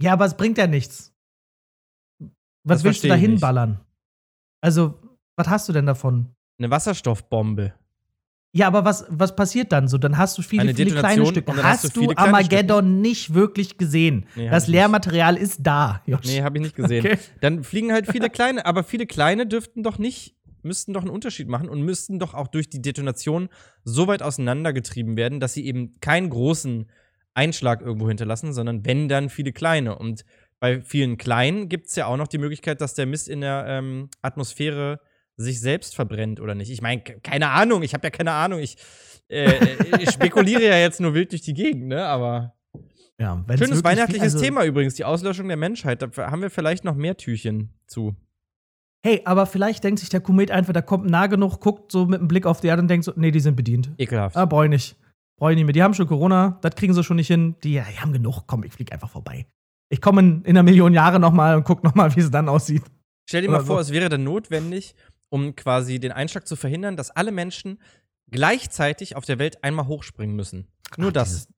ja, 0.00 0.12
aber 0.12 0.24
es 0.24 0.36
bringt 0.36 0.58
ja 0.58 0.66
nichts. 0.66 1.14
Was 2.64 2.78
Das 2.78 2.84
willst 2.84 3.04
du 3.04 3.08
da 3.08 3.14
hinballern? 3.14 3.84
Also, 4.60 5.00
was 5.36 5.48
hast 5.48 5.68
du 5.68 5.72
denn 5.72 5.86
davon? 5.86 6.34
Eine 6.58 6.70
Wasserstoffbombe. 6.70 7.74
Ja, 8.52 8.66
aber 8.66 8.84
was, 8.84 9.04
was 9.10 9.36
passiert 9.36 9.72
dann 9.72 9.88
so? 9.88 9.98
Dann 9.98 10.16
hast 10.16 10.38
du 10.38 10.42
viele, 10.42 10.62
Eine 10.62 10.74
viele 10.74 10.94
kleine 10.94 11.26
Stücke. 11.26 11.52
hast 11.62 11.84
Hast 11.84 11.96
du 11.96 12.10
Armageddon 12.16 13.00
nicht 13.02 13.34
wirklich 13.34 13.76
gesehen? 13.76 14.26
Nee, 14.36 14.48
das 14.48 14.64
ich 14.64 14.68
nicht. 14.68 14.76
Lehrmaterial 14.76 15.36
ist 15.36 15.60
da. 15.62 16.02
Josh. 16.06 16.24
Nee, 16.24 16.42
habe 16.42 16.58
ich 16.58 16.62
nicht 16.64 16.76
gesehen. 16.76 17.04
Okay. 17.04 17.18
Dann 17.40 17.62
fliegen 17.62 17.92
halt 17.92 18.10
viele 18.10 18.30
kleine, 18.30 18.64
aber 18.64 18.84
viele 18.84 19.06
kleine 19.06 19.46
dürften 19.46 19.82
doch 19.82 19.98
nicht, 19.98 20.34
müssten 20.62 20.94
doch 20.94 21.02
einen 21.02 21.10
Unterschied 21.10 21.48
machen 21.48 21.68
und 21.68 21.82
müssten 21.82 22.18
doch 22.18 22.32
auch 22.32 22.48
durch 22.48 22.70
die 22.70 22.80
Detonation 22.80 23.50
so 23.84 24.06
weit 24.06 24.22
auseinandergetrieben 24.22 25.16
werden, 25.16 25.40
dass 25.40 25.52
sie 25.52 25.66
eben 25.66 26.00
keinen 26.00 26.30
großen 26.30 26.90
Einschlag 27.34 27.82
irgendwo 27.82 28.08
hinterlassen, 28.08 28.54
sondern 28.54 28.84
wenn 28.86 29.08
dann 29.08 29.28
viele 29.28 29.52
kleine. 29.52 29.98
Und 29.98 30.24
bei 30.58 30.80
vielen 30.80 31.18
kleinen 31.18 31.68
gibt 31.68 31.88
es 31.88 31.96
ja 31.96 32.06
auch 32.06 32.16
noch 32.16 32.28
die 32.28 32.38
Möglichkeit, 32.38 32.80
dass 32.80 32.94
der 32.94 33.06
Mist 33.06 33.28
in 33.28 33.42
der 33.42 33.66
ähm, 33.68 34.08
Atmosphäre 34.22 35.00
sich 35.38 35.60
selbst 35.60 35.94
verbrennt 35.94 36.40
oder 36.40 36.54
nicht. 36.54 36.70
Ich 36.70 36.82
meine, 36.82 37.00
ke- 37.02 37.20
keine 37.20 37.48
Ahnung, 37.50 37.82
ich 37.82 37.94
habe 37.94 38.06
ja 38.06 38.10
keine 38.10 38.32
Ahnung. 38.32 38.58
Ich, 38.60 38.76
äh, 39.28 39.54
ich 40.00 40.10
spekuliere 40.10 40.64
ja 40.64 40.76
jetzt 40.78 41.00
nur 41.00 41.14
wild 41.14 41.32
durch 41.32 41.42
die 41.42 41.54
Gegend, 41.54 41.86
ne? 41.88 42.04
Aber 42.04 42.54
Ja, 43.20 43.44
Schönes 43.56 43.82
weihnachtliches 43.82 44.34
also- 44.34 44.44
Thema 44.44 44.64
übrigens, 44.64 44.94
die 44.94 45.04
Auslöschung 45.04 45.48
der 45.48 45.56
Menschheit. 45.56 46.02
Da 46.02 46.10
haben 46.30 46.42
wir 46.42 46.50
vielleicht 46.50 46.84
noch 46.84 46.94
mehr 46.94 47.16
Türchen 47.16 47.70
zu. 47.86 48.14
Hey, 49.04 49.22
aber 49.24 49.46
vielleicht 49.46 49.84
denkt 49.84 50.00
sich 50.00 50.08
der 50.08 50.20
Komet 50.20 50.50
einfach, 50.50 50.72
da 50.72 50.82
kommt 50.82 51.08
nah 51.08 51.28
genug, 51.28 51.60
guckt 51.60 51.92
so 51.92 52.04
mit 52.06 52.18
einem 52.18 52.26
Blick 52.28 52.46
auf 52.46 52.60
die 52.60 52.66
Erde 52.66 52.82
und 52.82 52.88
denkt 52.88 53.04
so, 53.04 53.12
nee, 53.14 53.30
die 53.30 53.38
sind 53.40 53.54
bedient. 53.56 53.90
Ekelhaft. 53.96 54.36
Ah, 54.36 54.44
brauch 54.44 54.64
ich 54.64 54.70
nicht. 54.70 54.96
Brauch 55.38 55.50
ich 55.50 55.54
nicht 55.56 55.64
mehr. 55.66 55.72
Die 55.72 55.82
haben 55.84 55.94
schon 55.94 56.08
Corona, 56.08 56.58
das 56.62 56.74
kriegen 56.74 56.92
sie 56.94 57.04
schon 57.04 57.16
nicht 57.16 57.28
hin. 57.28 57.54
Die, 57.62 57.74
die 57.74 57.80
haben 58.00 58.12
genug. 58.12 58.42
Komm, 58.48 58.64
ich 58.64 58.72
flieg 58.72 58.92
einfach 58.92 59.08
vorbei. 59.08 59.46
Ich 59.88 60.00
komme 60.00 60.20
in, 60.20 60.42
in 60.42 60.50
einer 60.50 60.64
Million 60.64 60.92
Jahre 60.92 61.20
noch 61.20 61.32
mal 61.32 61.56
und 61.56 61.64
guck 61.64 61.84
noch 61.84 61.94
mal, 61.94 62.14
wie 62.16 62.20
es 62.20 62.30
dann 62.30 62.48
aussieht. 62.48 62.82
Stell 63.28 63.42
dir 63.42 63.48
mal 63.50 63.58
oder 63.58 63.66
vor, 63.66 63.76
so. 63.76 63.82
es 63.82 63.90
wäre 63.92 64.08
dann 64.08 64.24
notwendig, 64.24 64.94
um 65.30 65.54
quasi 65.56 65.98
den 66.00 66.12
Einschlag 66.12 66.46
zu 66.46 66.56
verhindern, 66.56 66.96
dass 66.96 67.10
alle 67.10 67.32
Menschen 67.32 67.80
gleichzeitig 68.30 69.16
auf 69.16 69.24
der 69.24 69.38
Welt 69.38 69.62
einmal 69.64 69.86
hochspringen 69.86 70.36
müssen. 70.36 70.68
Nur 70.96 71.08
Ach, 71.08 71.12
das. 71.12 71.28
dieses- 71.30 71.48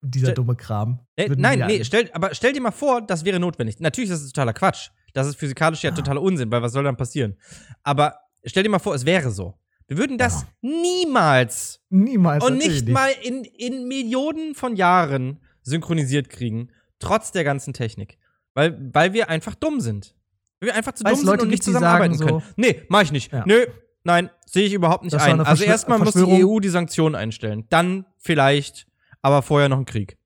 Dieser 0.00 0.32
dumme 0.32 0.56
Kram. 0.56 1.00
Äh, 1.16 1.28
nein, 1.36 1.62
nee, 1.66 1.84
stell, 1.84 2.10
aber 2.12 2.34
stell 2.34 2.52
dir 2.52 2.60
mal 2.60 2.72
vor, 2.72 3.00
das 3.00 3.24
wäre 3.24 3.38
notwendig. 3.38 3.78
Natürlich 3.78 4.10
ist 4.10 4.24
das 4.24 4.32
totaler 4.32 4.52
Quatsch. 4.52 4.90
Das 5.12 5.26
ist 5.28 5.36
physikalisch 5.36 5.82
ja 5.84 5.90
Ah. 5.90 5.94
totaler 5.94 6.20
Unsinn, 6.22 6.50
weil 6.50 6.62
was 6.62 6.72
soll 6.72 6.82
dann 6.84 6.96
passieren? 6.96 7.36
Aber 7.84 8.16
stell 8.44 8.62
dir 8.64 8.68
mal 8.70 8.78
vor, 8.80 8.94
es 8.94 9.04
wäre 9.06 9.30
so. 9.30 9.54
Wir 9.86 9.96
würden 9.96 10.18
das 10.18 10.44
niemals 10.60 11.80
Niemals. 11.90 12.44
und 12.44 12.54
natürlich 12.54 12.82
nicht 12.84 12.92
mal 12.92 13.10
in, 13.22 13.44
in 13.44 13.86
Millionen 13.88 14.54
von 14.54 14.76
Jahren 14.76 15.40
synchronisiert 15.62 16.28
kriegen, 16.28 16.70
trotz 16.98 17.30
der 17.32 17.44
ganzen 17.44 17.72
Technik. 17.72 18.18
Weil, 18.54 18.76
weil 18.92 19.12
wir 19.12 19.28
einfach 19.28 19.54
dumm 19.54 19.80
sind. 19.80 20.14
Weil 20.60 20.68
wir 20.68 20.74
einfach 20.74 20.92
zu 20.92 21.04
dumm 21.04 21.12
Leute 21.12 21.24
sind 21.24 21.40
und 21.42 21.48
nicht 21.48 21.62
zusammenarbeiten 21.62 22.14
sagen 22.14 22.28
können. 22.30 22.40
so- 22.40 22.54
Nee, 22.56 22.82
mach 22.88 23.02
ich 23.02 23.12
nicht. 23.12 23.32
Ja. 23.32 23.44
Nö, 23.46 23.66
nein, 24.04 24.30
sehe 24.46 24.64
ich 24.66 24.72
überhaupt 24.72 25.04
nicht 25.04 25.14
ein. 25.14 25.40
Also 25.40 25.64
erstmal 25.64 25.98
muss 25.98 26.14
die. 26.14 26.44
EU 26.44 26.58
die 26.60 26.68
Sanktionen 26.68 27.14
einstellen. 27.14 27.66
Dann 27.70 28.06
vielleicht, 28.18 28.86
aber 29.22 29.42
vorher 29.42 29.68
noch 29.68 29.78
ein 29.78 29.84
Krieg. 29.86 30.16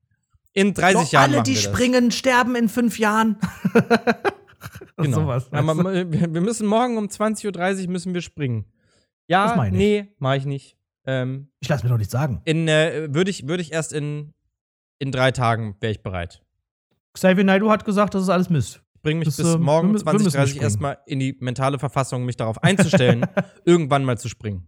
In 0.55 0.75
30 0.75 0.95
Doch 1.01 1.13
Jahren 1.13 1.33
alle, 1.35 1.43
die 1.43 1.55
wir 1.55 1.63
das. 1.63 1.65
springen, 1.65 2.11
sterben 2.11 2.55
in 2.57 2.69
fünf 2.69 2.99
Jahren. 2.99 3.37
Genau. 4.97 5.23
Sowas. 5.23 5.49
Ja, 5.53 5.63
man, 5.63 5.85
wir 6.13 6.41
müssen 6.41 6.67
morgen 6.69 6.97
um 6.97 7.07
20.30 7.07 7.85
Uhr 7.87 7.91
müssen 7.91 8.15
wir 8.15 8.21
springen. 8.21 8.65
Das 8.65 8.71
Ja, 9.27 9.55
mach 9.57 9.65
ich 9.67 9.73
nicht. 9.73 9.79
nee, 9.79 10.15
mach 10.19 10.35
ich 10.35 10.45
nicht. 10.45 10.77
Ähm, 11.07 11.49
ich 11.61 11.69
lass 11.69 11.83
mir 11.83 11.89
doch 11.89 11.99
nicht 11.99 12.11
sagen. 12.11 12.41
in, 12.45 12.69
äh, 12.69 13.09
würde 13.13 13.31
ich, 13.31 13.49
würde 13.49 13.63
ich 13.63 13.73
erst 13.73 13.93
in, 13.93 14.33
in 15.01 15.11
drei 15.11 15.33
Tagen 15.33 15.77
wäre 15.81 15.91
ich 15.91 16.03
bereit. 16.03 16.45
Xavier 17.15 17.43
Naidoo 17.43 17.71
hat 17.71 17.85
gesagt, 17.85 18.15
das 18.15 18.23
ist 18.23 18.29
alles 18.29 18.51
Mist. 18.51 18.83
Ich 19.03 19.05
bringe 19.05 19.19
mich 19.19 19.27
Das, 19.27 19.37
bis 19.37 19.47
ähm, 19.55 19.63
morgen 19.63 19.89
wir 19.89 20.01
um 20.01 20.07
mü- 20.07 20.07
wir 20.07 20.13
müssen 20.13 20.29
20.30 20.29 20.39
Uhr 20.39 20.47
springen. 20.47 20.63
erstmal 20.63 20.99
in 21.07 21.19
die 21.19 21.37
mentale 21.41 21.81
Verfassung, 21.81 22.25
mich 22.25 22.37
darauf 22.37 22.63
einzustellen, 22.63 23.27
irgendwann 23.65 24.05
mal 24.05 24.17
zu 24.17 24.29
springen. 24.29 24.65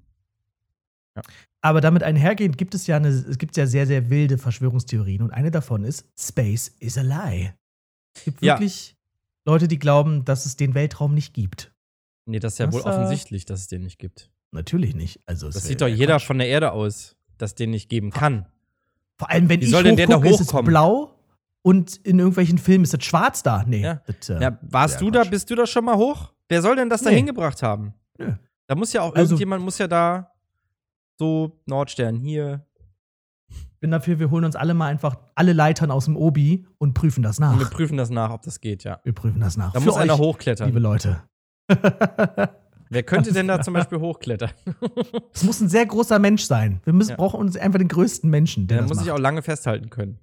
Aber 1.60 1.80
damit 1.80 2.02
einhergehend 2.02 2.58
gibt 2.58 2.74
es 2.74 2.88
ja 2.88 2.96
eine, 2.96 3.08
es 3.08 3.38
gibt 3.38 3.56
ja 3.56 3.66
sehr, 3.66 3.86
sehr 3.86 4.10
wilde 4.10 4.36
Verschwörungstheorien 4.36 5.22
und 5.22 5.30
eine 5.30 5.52
davon 5.52 5.84
ist 5.84 6.06
Space 6.18 6.74
is 6.80 6.98
a 6.98 7.02
lie. 7.02 7.54
Es 8.16 8.24
gibt 8.24 8.42
Ja. 8.42 8.54
wirklich 8.54 8.96
Leute, 9.44 9.68
die 9.68 9.78
glauben, 9.78 10.24
dass 10.24 10.46
es 10.46 10.56
den 10.56 10.74
Weltraum 10.74 11.14
nicht 11.14 11.32
gibt. 11.32 11.72
Nee, 12.26 12.40
das 12.40 12.54
ist 12.54 12.58
ja 12.58 12.66
Das, 12.66 12.74
wohl 12.74 12.80
äh, 12.80 12.84
offensichtlich, 12.86 13.44
dass 13.44 13.60
es 13.60 13.68
den 13.68 13.82
nicht 13.84 13.98
gibt. 14.00 14.30
Natürlich 14.50 14.96
nicht. 14.96 15.20
Also 15.26 15.48
Das 15.48 15.62
sieht 15.64 15.80
doch 15.80 15.86
jeder 15.86 16.14
Quatsch. 16.14 16.26
von 16.26 16.38
der 16.38 16.48
Erde 16.48 16.72
aus, 16.72 17.14
dass 17.38 17.54
den 17.54 17.70
nicht 17.70 17.88
geben 17.88 18.10
kann. 18.10 18.46
Vor 19.16 19.30
allem, 19.30 19.48
wenn 19.48 19.60
Wie 19.60 19.66
ich 19.66 19.70
soll 19.70 19.84
denn 19.84 19.96
der 19.96 20.08
da 20.08 20.16
hochgucke, 20.16 20.34
ist 20.34 20.40
es 20.40 20.48
hochkommen? 20.48 20.66
blau 20.70 21.13
und 21.64 21.96
in 22.05 22.18
irgendwelchen 22.18 22.59
Filmen 22.59 22.85
ist 22.85 22.92
es 22.94 23.03
schwarz 23.05 23.42
da. 23.42 23.64
Nee. 23.66 23.81
Ja. 23.83 24.03
Das, 24.07 24.29
äh, 24.29 24.40
Ja, 24.40 24.59
warst 24.62 25.00
du 25.00 25.11
da, 25.11 25.20
Quatsch. 25.22 25.31
bist 25.31 25.50
du 25.50 25.55
da 25.55 25.66
schon 25.66 25.85
mal 25.87 25.96
hoch? 25.96 26.33
Wer 26.48 26.61
soll 26.62 26.77
denn 26.77 26.90
das 26.90 27.00
da 27.03 27.11
Nee. 27.11 27.16
hingebracht 27.16 27.62
haben? 27.62 27.94
Nö. 28.18 28.33
Da 28.66 28.74
muss 28.74 28.92
ja 28.92 29.00
auch 29.03 29.14
Also- 29.14 29.33
irgendjemand 29.35 29.64
muss 29.64 29.79
ja 29.79 29.88
da 29.88 30.31
so 31.18 31.61
Nordstern 31.66 32.16
hier. 32.16 32.66
bin 33.81 33.90
dafür, 33.90 34.18
wir 34.18 34.31
holen 34.31 34.44
uns 34.46 34.57
alle 34.57 34.72
mal 34.72 34.87
einfach 34.87 35.16
alle 35.35 35.53
Leitern 35.53 35.90
aus 35.90 36.07
dem 36.07 36.16
Obi 36.16 36.66
und 36.79 36.94
prüfen 36.94 37.22
das 37.22 37.38
nach. 37.38 37.53
Und 37.53 37.59
wir 37.61 37.66
prüfen 37.66 37.98
das 37.98 38.09
nach, 38.09 38.31
ob 38.31 38.40
das 38.42 38.61
geht, 38.61 38.83
ja. 38.85 38.98
Wir 39.05 39.12
prüfen 39.12 39.40
das 39.40 39.59
nach. 39.59 39.72
Da 39.74 39.81
Für 39.81 39.85
muss 39.87 39.96
einer 39.96 40.14
euch, 40.14 40.20
hochklettern. 40.20 40.68
liebe 40.68 40.79
Leute. 40.81 41.22
Wer 42.90 43.03
könnte 43.03 43.33
denn 43.33 43.48
da 43.48 43.61
zum 43.61 43.74
Beispiel 43.74 43.98
hochklettern? 43.98 44.50
Es 45.33 45.42
muss 45.44 45.61
ein 45.61 45.68
sehr 45.68 45.85
großer 45.87 46.18
Mensch 46.18 46.44
sein. 46.44 46.81
Wir 46.85 46.92
müssen, 46.92 47.11
Ja. 47.11 47.16
brauchen 47.16 47.40
uns 47.40 47.57
einfach 47.57 47.79
den 47.79 47.88
größten 47.88 48.29
Menschen, 48.31 48.66
der 48.66 48.77
Der 48.79 48.83
das 48.83 48.88
muss 48.88 48.96
macht. 48.96 49.05
sich 49.05 49.12
auch 49.12 49.18
lange 49.18 49.42
festhalten 49.42 49.90
können. 49.90 50.18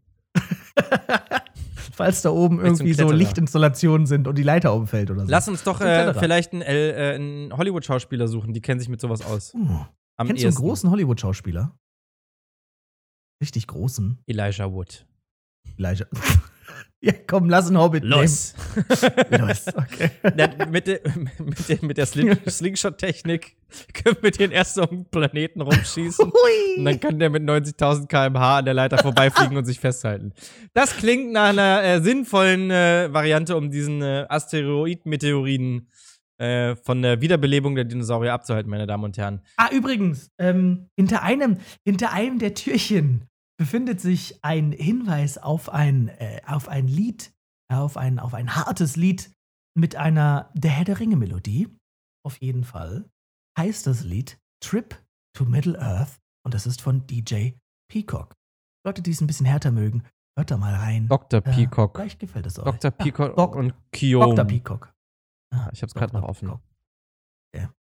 Falls 1.94 2.22
da 2.22 2.30
oben 2.30 2.60
irgendwie 2.60 2.94
so. 2.94 3.12
Lichtinstallationen 3.12 4.08
sind 4.08 4.28
und 4.28 4.38
die 4.38 4.44
Leiter 4.44 4.74
umfällt 4.74 5.12
oder 5.12 5.26
so. 5.26 5.32
Lass 5.32 5.48
uns 5.48 5.64
doch 5.64 5.82
äh, 5.82 6.14
vielleicht 6.14 6.54
einen, 6.54 6.62
äh, 6.62 7.14
einen 7.16 7.56
Hollywood-Schauspieler 7.56 8.28
suchen, 8.28 8.54
die 8.54 8.62
kennen 8.62 8.80
sich 8.80 8.90
mit 8.90 9.02
sowas 9.02 9.24
aus. 9.24 9.54
Uh, 9.54 9.86
Am 10.18 10.28
kennst 10.28 10.44
du 10.44 10.48
einen 10.48 10.56
großen 10.56 10.90
Hollywood-Schauspieler? 10.90 11.76
Richtig 13.42 13.68
großen. 13.68 14.20
Elijah 14.28 14.72
Wood. 14.72 15.06
Elijah. 15.78 16.06
ja, 17.04 17.14
komm, 17.26 17.50
lass 17.50 17.68
einen 17.68 17.80
Hobbit 17.80 18.04
Los! 18.04 18.54
nehmen. 19.32 19.48
Los. 19.48 19.66
Okay. 19.76 20.12
Ja, 20.38 20.66
mit, 20.68 20.86
der, 20.86 21.00
mit 21.40 21.68
der, 21.68 21.78
mit 21.82 21.98
der 21.98 22.06
Sling 22.06 22.38
Slingshot-Technik 22.48 23.56
können 23.94 24.18
wir 24.22 24.30
den 24.30 24.52
erst 24.52 24.78
um 24.78 24.88
den 24.88 25.06
Planeten 25.06 25.62
rumschießen. 25.62 26.26
Hui. 26.26 26.78
Und 26.78 26.86
dann 26.86 27.00
kann 27.00 27.18
der 27.18 27.32
mit 27.32 27.42
90.000 27.44 28.08
km/h 28.08 28.60
an 28.60 28.66
der 28.66 28.76
Leiter 28.76 29.00
vorbeifliegen 29.00 29.58
und 29.58 29.66
sich 29.66 29.80
festhalten. 29.80 30.34
Das 30.74 30.96
klingt 30.96 31.32
nach 31.32 31.50
einer 31.50 31.84
äh, 31.84 32.02
sinnvollen 32.02 32.70
äh, 32.70 33.12
Variante, 33.12 33.58
um 33.58 33.72
diesen 33.72 34.04
äh, 34.04 34.26
Asteroid-Meteoriden 34.30 35.90
äh, 36.38 36.76
von 36.76 37.02
der 37.02 37.22
Wiederbelebung 37.22 37.74
der 37.74 37.86
Dinosaurier 37.86 38.34
abzuhalten, 38.34 38.70
meine 38.70 38.86
Damen 38.86 39.06
und 39.06 39.18
Herren. 39.18 39.42
Ah, 39.58 39.70
übrigens, 39.72 40.30
ähm, 40.38 40.90
hinter, 40.96 41.24
einem, 41.24 41.58
hinter 41.84 42.12
einem 42.14 42.38
der 42.38 42.54
Türchen 42.54 43.31
befindet 43.58 44.00
sich 44.02 44.44
ein 44.44 44.72
Hinweis 44.72 45.38
auf 45.38 45.70
ein, 45.70 46.08
äh, 46.10 46.42
auf 46.46 46.68
ein 46.68 46.88
Lied, 46.88 47.34
äh, 47.72 47.76
auf 47.76 47.98
ein, 47.98 48.20
auf 48.20 48.34
ein 48.34 48.56
hartes 48.56 48.96
Lied 48.96 49.32
mit 49.78 49.96
einer 49.96 50.52
Der 50.54 50.72
Herr 50.72 50.86
der 50.86 51.00
Ringe-Melodie. 51.00 51.70
Auf 52.26 52.42
jeden 52.42 52.64
Fall 52.64 53.10
heißt 53.58 53.88
das 53.88 54.04
Lied 54.04 54.40
Trip 54.64 54.96
to 55.36 55.46
Middle 55.46 55.80
Earth 55.80 56.20
und 56.46 56.54
das 56.54 56.66
ist 56.68 56.82
von 56.82 57.06
DJ 57.08 57.52
Peacock. 57.92 58.34
Leute, 58.86 59.02
die 59.02 59.12
es 59.12 59.22
ein 59.22 59.28
bisschen 59.28 59.46
härter 59.46 59.72
mögen, 59.72 60.04
hört 60.38 60.52
da 60.52 60.58
mal 60.58 60.74
rein. 60.76 61.08
Dr. 61.08 61.40
Äh, 61.46 61.52
Peacock. 61.52 61.98
Vielleicht 61.98 62.20
gefällt 62.20 62.46
es 62.46 62.58
euch. 62.60 62.66
Dr. 62.66 62.92
Peacock 62.92 63.36
Doc- 63.36 63.56
und 63.56 63.74
Kiom. 63.92 64.36
Dr. 64.36 64.46
Peacock. 64.46 64.94
Ah, 65.54 65.70
Ich 65.72 65.82
hab's 65.82 65.94
gerade 65.94 66.12
Dr. 66.12 66.22
noch 66.22 66.30
offen. 66.30 66.48
Peacock. 66.48 66.62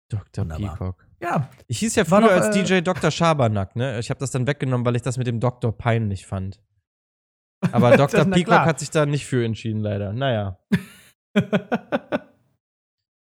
Dr. 0.10 0.43
Wunderbar. 0.45 0.69
Peacock. 0.77 1.07
Ja, 1.21 1.49
Ich 1.67 1.80
hieß 1.80 1.95
ja 1.95 2.06
früher 2.06 2.21
doch, 2.21 2.30
als 2.32 2.56
äh, 2.56 2.63
DJ 2.63 2.82
Dr. 2.82 3.10
Schabernack, 3.12 3.75
ne? 3.75 3.99
Ich 3.99 4.10
habe 4.10 4.19
das 4.19 4.32
dann 4.32 4.45
weggenommen, 4.47 4.86
weil 4.86 4.95
ich 4.95 5.01
das 5.01 5.17
mit 5.17 5.25
dem 5.27 5.39
Doktor 5.39 5.75
peinlich 5.75 6.25
fand. 6.27 6.62
Aber 7.71 7.97
Dr. 7.97 8.25
Peacock 8.25 8.45
klar. 8.45 8.65
hat 8.65 8.80
sich 8.80 8.91
da 8.91 9.06
nicht 9.06 9.25
für 9.25 9.43
entschieden, 9.43 9.80
leider. 9.82 10.13
Naja. 10.13 10.60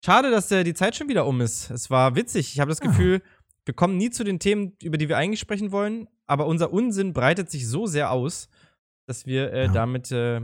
Schade, 0.03 0.31
dass 0.31 0.49
äh, 0.51 0.63
die 0.63 0.73
Zeit 0.73 0.95
schon 0.95 1.09
wieder 1.09 1.25
um 1.27 1.41
ist. 1.41 1.69
Es 1.69 1.89
war 1.89 2.15
witzig. 2.15 2.53
Ich 2.53 2.59
habe 2.59 2.69
das 2.69 2.79
Ja. 2.79 2.87
Gefühl, 2.87 3.21
wir 3.65 3.73
kommen 3.75 3.97
nie 3.97 4.09
zu 4.09 4.23
den 4.23 4.39
Themen, 4.39 4.73
über 4.81 4.97
die 4.97 5.09
wir 5.09 5.17
eigentlich 5.17 5.39
sprechen 5.39 5.71
wollen, 5.71 6.07
aber 6.27 6.47
unser 6.47 6.73
Unsinn 6.73 7.13
breitet 7.13 7.51
sich 7.51 7.67
so 7.67 7.85
sehr 7.85 8.09
aus, 8.11 8.49
dass 9.07 9.25
wir 9.25 9.51
äh, 9.53 9.65
Ja. 9.65 9.71
damit 9.71 10.11
äh, 10.11 10.41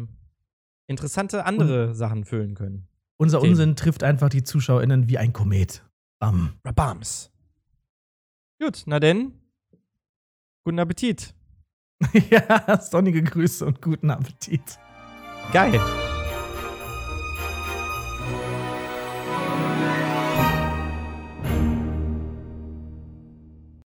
interessante 0.87 1.45
andere 1.45 1.95
Sachen 1.95 2.25
füllen 2.25 2.53
können. 2.55 2.87
Unser 3.19 3.39
Themen. 3.39 3.51
Unsinn 3.53 3.75
trifft 3.75 4.03
einfach 4.03 4.29
die 4.29 4.43
ZuschauerInnen 4.43 5.09
wie 5.09 5.17
ein 5.17 5.33
Komet. 5.33 5.83
Bam. 6.19 6.53
Rabams. 6.65 7.31
Gut, 8.59 8.83
na 8.87 8.99
denn. 8.99 9.33
Guten 10.63 10.79
Appetit. 10.79 11.33
ja, 12.29 12.79
sonnige 12.81 13.23
Grüße 13.23 13.65
und 13.65 13.81
guten 13.81 14.09
Appetit. 14.09 14.79
Geil. 15.53 15.79